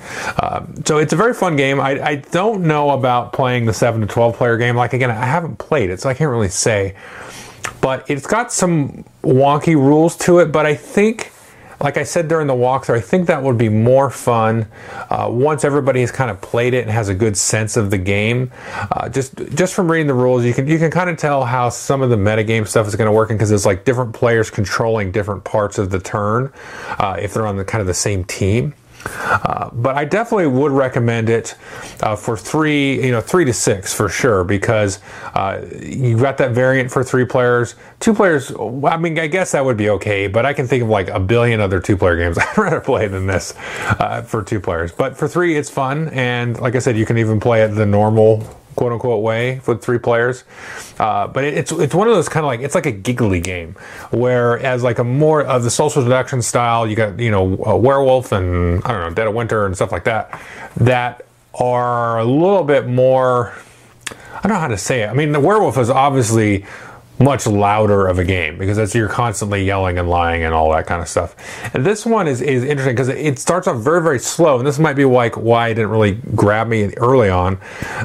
Um, 0.41 0.83
so 0.85 0.97
it's 0.97 1.13
a 1.13 1.15
very 1.15 1.33
fun 1.33 1.55
game. 1.55 1.79
I, 1.79 2.03
I, 2.03 2.15
don't 2.15 2.63
know 2.63 2.91
about 2.91 3.33
playing 3.33 3.65
the 3.65 3.73
7 3.73 4.01
to 4.01 4.07
12 4.07 4.35
player 4.35 4.57
game. 4.57 4.75
Like, 4.75 4.93
again, 4.93 5.11
I 5.11 5.25
haven't 5.25 5.57
played 5.57 5.89
it, 5.89 5.99
so 5.99 6.09
I 6.09 6.13
can't 6.13 6.29
really 6.29 6.49
say. 6.49 6.95
But 7.81 8.09
it's 8.09 8.27
got 8.27 8.51
some 8.51 9.03
wonky 9.23 9.75
rules 9.75 10.15
to 10.17 10.39
it, 10.39 10.51
but 10.51 10.65
I 10.65 10.75
think 10.75 11.31
like 11.81 11.97
I 11.97 12.03
said 12.03 12.27
during 12.27 12.47
the 12.47 12.53
walkthrough, 12.53 12.97
I 12.97 13.01
think 13.01 13.27
that 13.27 13.41
would 13.41 13.57
be 13.57 13.69
more 13.69 14.09
fun 14.09 14.67
uh, 15.09 15.27
once 15.31 15.63
everybody 15.63 16.01
has 16.01 16.11
kind 16.11 16.29
of 16.29 16.39
played 16.41 16.73
it 16.73 16.83
and 16.83 16.91
has 16.91 17.09
a 17.09 17.15
good 17.15 17.35
sense 17.35 17.77
of 17.77 17.89
the 17.89 17.97
game. 17.97 18.51
Uh, 18.91 19.09
just 19.09 19.35
just 19.55 19.73
from 19.73 19.91
reading 19.91 20.07
the 20.07 20.13
rules, 20.13 20.45
you 20.45 20.53
can 20.53 20.67
you 20.67 20.77
can 20.77 20.91
kind 20.91 21.09
of 21.09 21.17
tell 21.17 21.45
how 21.45 21.69
some 21.69 22.01
of 22.01 22.09
the 22.09 22.15
metagame 22.15 22.67
stuff 22.67 22.87
is 22.87 22.95
going 22.95 23.07
to 23.07 23.11
work 23.11 23.29
because 23.29 23.51
it's 23.51 23.65
like 23.65 23.83
different 23.83 24.13
players 24.13 24.49
controlling 24.49 25.11
different 25.11 25.43
parts 25.43 25.77
of 25.77 25.89
the 25.89 25.99
turn 25.99 26.51
uh, 26.99 27.17
if 27.19 27.33
they're 27.33 27.47
on 27.47 27.57
the 27.57 27.65
kind 27.65 27.81
of 27.81 27.87
the 27.87 27.93
same 27.93 28.23
team. 28.23 28.73
Uh, 29.05 29.69
but 29.73 29.95
I 29.95 30.05
definitely 30.05 30.47
would 30.47 30.71
recommend 30.71 31.29
it 31.29 31.55
uh, 32.01 32.15
for 32.15 32.37
three, 32.37 33.03
you 33.03 33.11
know, 33.11 33.21
three 33.21 33.45
to 33.45 33.53
six 33.53 33.93
for 33.93 34.09
sure, 34.09 34.43
because 34.43 34.99
uh, 35.33 35.65
you 35.81 36.17
got 36.17 36.37
that 36.37 36.51
variant 36.51 36.91
for 36.91 37.03
three 37.03 37.25
players. 37.25 37.75
Two 37.99 38.13
players, 38.13 38.51
I 38.51 38.97
mean, 38.97 39.17
I 39.19 39.27
guess 39.27 39.51
that 39.53 39.65
would 39.65 39.77
be 39.77 39.89
okay, 39.91 40.27
but 40.27 40.45
I 40.45 40.53
can 40.53 40.67
think 40.67 40.83
of 40.83 40.89
like 40.89 41.09
a 41.09 41.19
billion 41.19 41.59
other 41.59 41.79
two 41.79 41.97
player 41.97 42.17
games 42.17 42.37
I'd 42.41 42.57
rather 42.57 42.81
play 42.81 43.07
than 43.07 43.27
this 43.27 43.53
uh, 43.99 44.21
for 44.21 44.43
two 44.43 44.59
players. 44.59 44.91
But 44.91 45.17
for 45.17 45.27
three, 45.27 45.55
it's 45.55 45.69
fun, 45.69 46.09
and 46.09 46.59
like 46.59 46.75
I 46.75 46.79
said, 46.79 46.97
you 46.97 47.05
can 47.05 47.17
even 47.17 47.39
play 47.39 47.63
it 47.63 47.69
the 47.69 47.85
normal 47.85 48.60
quote 48.75 48.91
unquote 48.91 49.21
way 49.23 49.61
with 49.67 49.83
three 49.83 49.99
players. 49.99 50.43
Uh, 50.99 51.27
but 51.27 51.43
it, 51.43 51.55
it's 51.55 51.71
it's 51.71 51.95
one 51.95 52.07
of 52.07 52.13
those 52.13 52.29
kind 52.29 52.45
of 52.45 52.47
like 52.47 52.61
it's 52.61 52.75
like 52.75 52.85
a 52.85 52.91
giggly 52.91 53.39
game, 53.39 53.75
whereas 54.11 54.83
like 54.83 54.99
a 54.99 55.03
more 55.03 55.41
of 55.43 55.63
the 55.63 55.69
social 55.69 56.03
deduction 56.03 56.41
style, 56.41 56.87
you 56.87 56.95
got 56.95 57.19
you 57.19 57.31
know 57.31 57.61
a 57.65 57.77
werewolf 57.77 58.31
and 58.31 58.83
I 58.83 58.91
don't 58.91 59.09
know 59.09 59.13
Dead 59.13 59.27
of 59.27 59.33
Winter 59.33 59.65
and 59.65 59.75
stuff 59.75 59.91
like 59.91 60.05
that 60.05 60.39
that 60.77 61.25
are 61.53 62.19
a 62.19 62.25
little 62.25 62.63
bit 62.63 62.87
more. 62.87 63.53
I 64.09 64.47
don't 64.47 64.53
know 64.53 64.59
how 64.61 64.67
to 64.69 64.77
say 64.77 65.03
it. 65.03 65.07
I 65.09 65.13
mean, 65.13 65.33
the 65.33 65.39
werewolf 65.39 65.77
is 65.77 65.89
obviously 65.89 66.65
much 67.21 67.47
louder 67.47 68.07
of 68.07 68.19
a 68.19 68.23
game 68.23 68.57
because 68.57 68.77
that's 68.77 68.95
you're 68.95 69.07
constantly 69.07 69.63
yelling 69.63 69.97
and 69.97 70.09
lying 70.09 70.43
and 70.43 70.53
all 70.53 70.71
that 70.71 70.87
kind 70.87 71.01
of 71.01 71.07
stuff. 71.07 71.35
And 71.73 71.85
this 71.85 72.05
one 72.05 72.27
is, 72.27 72.41
is 72.41 72.63
interesting 72.63 72.95
because 72.95 73.09
it 73.09 73.39
starts 73.39 73.67
off 73.67 73.77
very 73.77 74.01
very 74.01 74.19
slow, 74.19 74.57
and 74.57 74.67
this 74.67 74.79
might 74.79 74.95
be 74.95 75.05
like 75.05 75.37
why 75.37 75.69
it 75.69 75.75
didn't 75.75 75.91
really 75.91 76.13
grab 76.35 76.67
me 76.67 76.93
early 76.95 77.29
on 77.29 77.59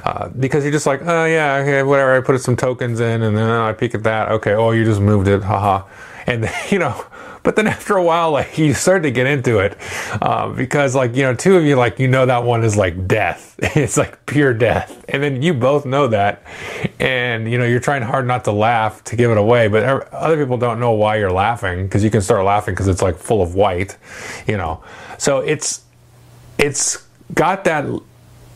uh, 0.05 0.29
because 0.29 0.65
you're 0.65 0.73
just 0.73 0.87
like 0.87 1.01
oh 1.03 1.25
yeah 1.25 1.57
okay 1.57 1.83
whatever 1.83 2.17
I 2.17 2.21
put 2.21 2.41
some 2.41 2.57
tokens 2.57 3.01
in 3.01 3.23
and 3.23 3.37
then 3.37 3.49
I 3.49 3.73
peek 3.73 3.95
at 3.95 4.03
that. 4.05 4.31
Okay 4.33 4.53
oh 4.53 4.71
you 4.71 4.85
just 4.85 5.01
moved 5.01 5.29
it 5.29 5.43
haha. 5.43 5.87
And 6.27 6.51
you 6.71 6.79
know 6.79 7.05
but 7.47 7.55
then 7.55 7.67
after 7.79 7.97
a 7.97 8.03
while, 8.03 8.33
like 8.33 8.59
you 8.59 8.75
start 8.75 9.05
to 9.05 9.11
get 9.13 9.29
into 9.29 9.61
it 9.61 9.79
uh, 10.21 10.49
because, 10.49 10.97
like 10.97 11.15
you 11.15 11.23
know, 11.23 11.33
two 11.33 11.57
of 11.57 11.65
you 11.65 11.77
like 11.77 12.01
you 12.01 12.09
know 12.09 12.27
that 12.27 12.43
one 12.43 12.65
is 12.65 12.77
like 12.77 13.07
death. 13.07 13.55
It's 13.77 13.97
like 13.97 14.27
pure 14.27 14.53
death, 14.53 15.05
and 15.09 15.23
then 15.23 15.43
you 15.43 15.55
both 15.55 15.87
know 15.87 16.09
that, 16.09 16.43
and 16.99 17.51
you 17.51 17.57
know 17.57 17.65
you're 17.65 17.81
trying 17.81 18.03
hard 18.03 18.27
not 18.27 18.45
to 18.45 18.53
laugh 18.53 19.05
to 19.05 19.17
give 19.17 19.31
it 19.31 19.39
away, 19.39 19.69
but 19.69 20.13
other 20.13 20.37
people 20.37 20.59
don't 20.59 20.81
know 20.81 20.93
why 20.93 21.17
you're 21.17 21.31
laughing 21.31 21.85
because 21.85 22.03
you 22.03 22.11
can 22.11 22.21
start 22.21 22.45
laughing 22.45 22.75
because 22.75 22.89
it's 22.89 23.03
like 23.03 23.17
full 23.17 23.43
of 23.43 23.55
white, 23.55 23.97
you 24.47 24.57
know. 24.57 24.83
So 25.19 25.39
it's 25.39 25.83
it's 26.59 27.07
got 27.35 27.65
that 27.65 27.85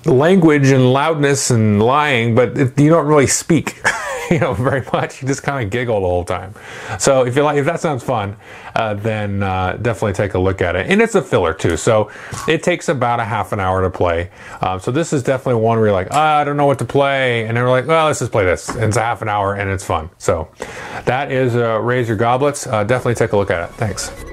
language 0.04 0.68
and 0.68 0.92
loudness 0.92 1.50
and 1.50 1.82
lying, 1.82 2.34
but 2.34 2.58
it, 2.58 2.78
you 2.80 2.90
don't 2.90 3.06
really 3.06 3.28
speak. 3.28 3.80
you 4.34 4.38
know 4.38 4.54
very 4.54 4.84
much. 4.92 5.20
You 5.20 5.28
just 5.28 5.42
kind 5.42 5.64
of 5.64 5.70
giggle 5.70 6.00
the 6.00 6.06
whole 6.06 6.24
time. 6.24 6.54
So 6.98 7.26
if 7.26 7.36
you 7.36 7.42
like, 7.42 7.58
if 7.58 7.66
that 7.66 7.80
sounds 7.80 8.04
fun, 8.04 8.36
uh, 8.76 8.94
then 8.94 9.42
uh, 9.42 9.76
definitely 9.82 10.12
take 10.12 10.34
a 10.34 10.38
look 10.38 10.60
at 10.62 10.76
it. 10.76 10.86
And 10.88 11.02
it's 11.02 11.14
a 11.14 11.22
filler 11.22 11.52
too, 11.52 11.76
so 11.76 12.10
it 12.46 12.62
takes 12.62 12.88
about 12.88 13.20
a 13.20 13.24
half 13.24 13.52
an 13.52 13.60
hour 13.60 13.82
to 13.82 13.90
play. 13.90 14.30
Um, 14.60 14.78
so 14.80 14.90
this 14.90 15.12
is 15.12 15.22
definitely 15.22 15.60
one 15.60 15.78
where 15.78 15.88
you're 15.88 15.94
like, 15.94 16.08
oh, 16.12 16.18
I 16.18 16.44
don't 16.44 16.56
know 16.56 16.66
what 16.66 16.78
to 16.78 16.84
play, 16.84 17.46
and 17.46 17.56
then 17.56 17.64
we're 17.64 17.70
like, 17.70 17.86
well, 17.86 18.06
let's 18.06 18.20
just 18.20 18.32
play 18.32 18.44
this. 18.44 18.68
And 18.68 18.84
it's 18.84 18.96
a 18.96 19.02
half 19.02 19.22
an 19.22 19.28
hour 19.28 19.54
and 19.54 19.68
it's 19.70 19.84
fun. 19.84 20.10
So 20.18 20.48
that 21.04 21.32
is 21.32 21.56
uh, 21.56 21.80
raise 21.80 22.08
your 22.08 22.16
goblets. 22.16 22.66
Uh, 22.66 22.84
definitely 22.84 23.14
take 23.14 23.32
a 23.32 23.36
look 23.36 23.50
at 23.50 23.68
it. 23.68 23.74
Thanks. 23.74 24.29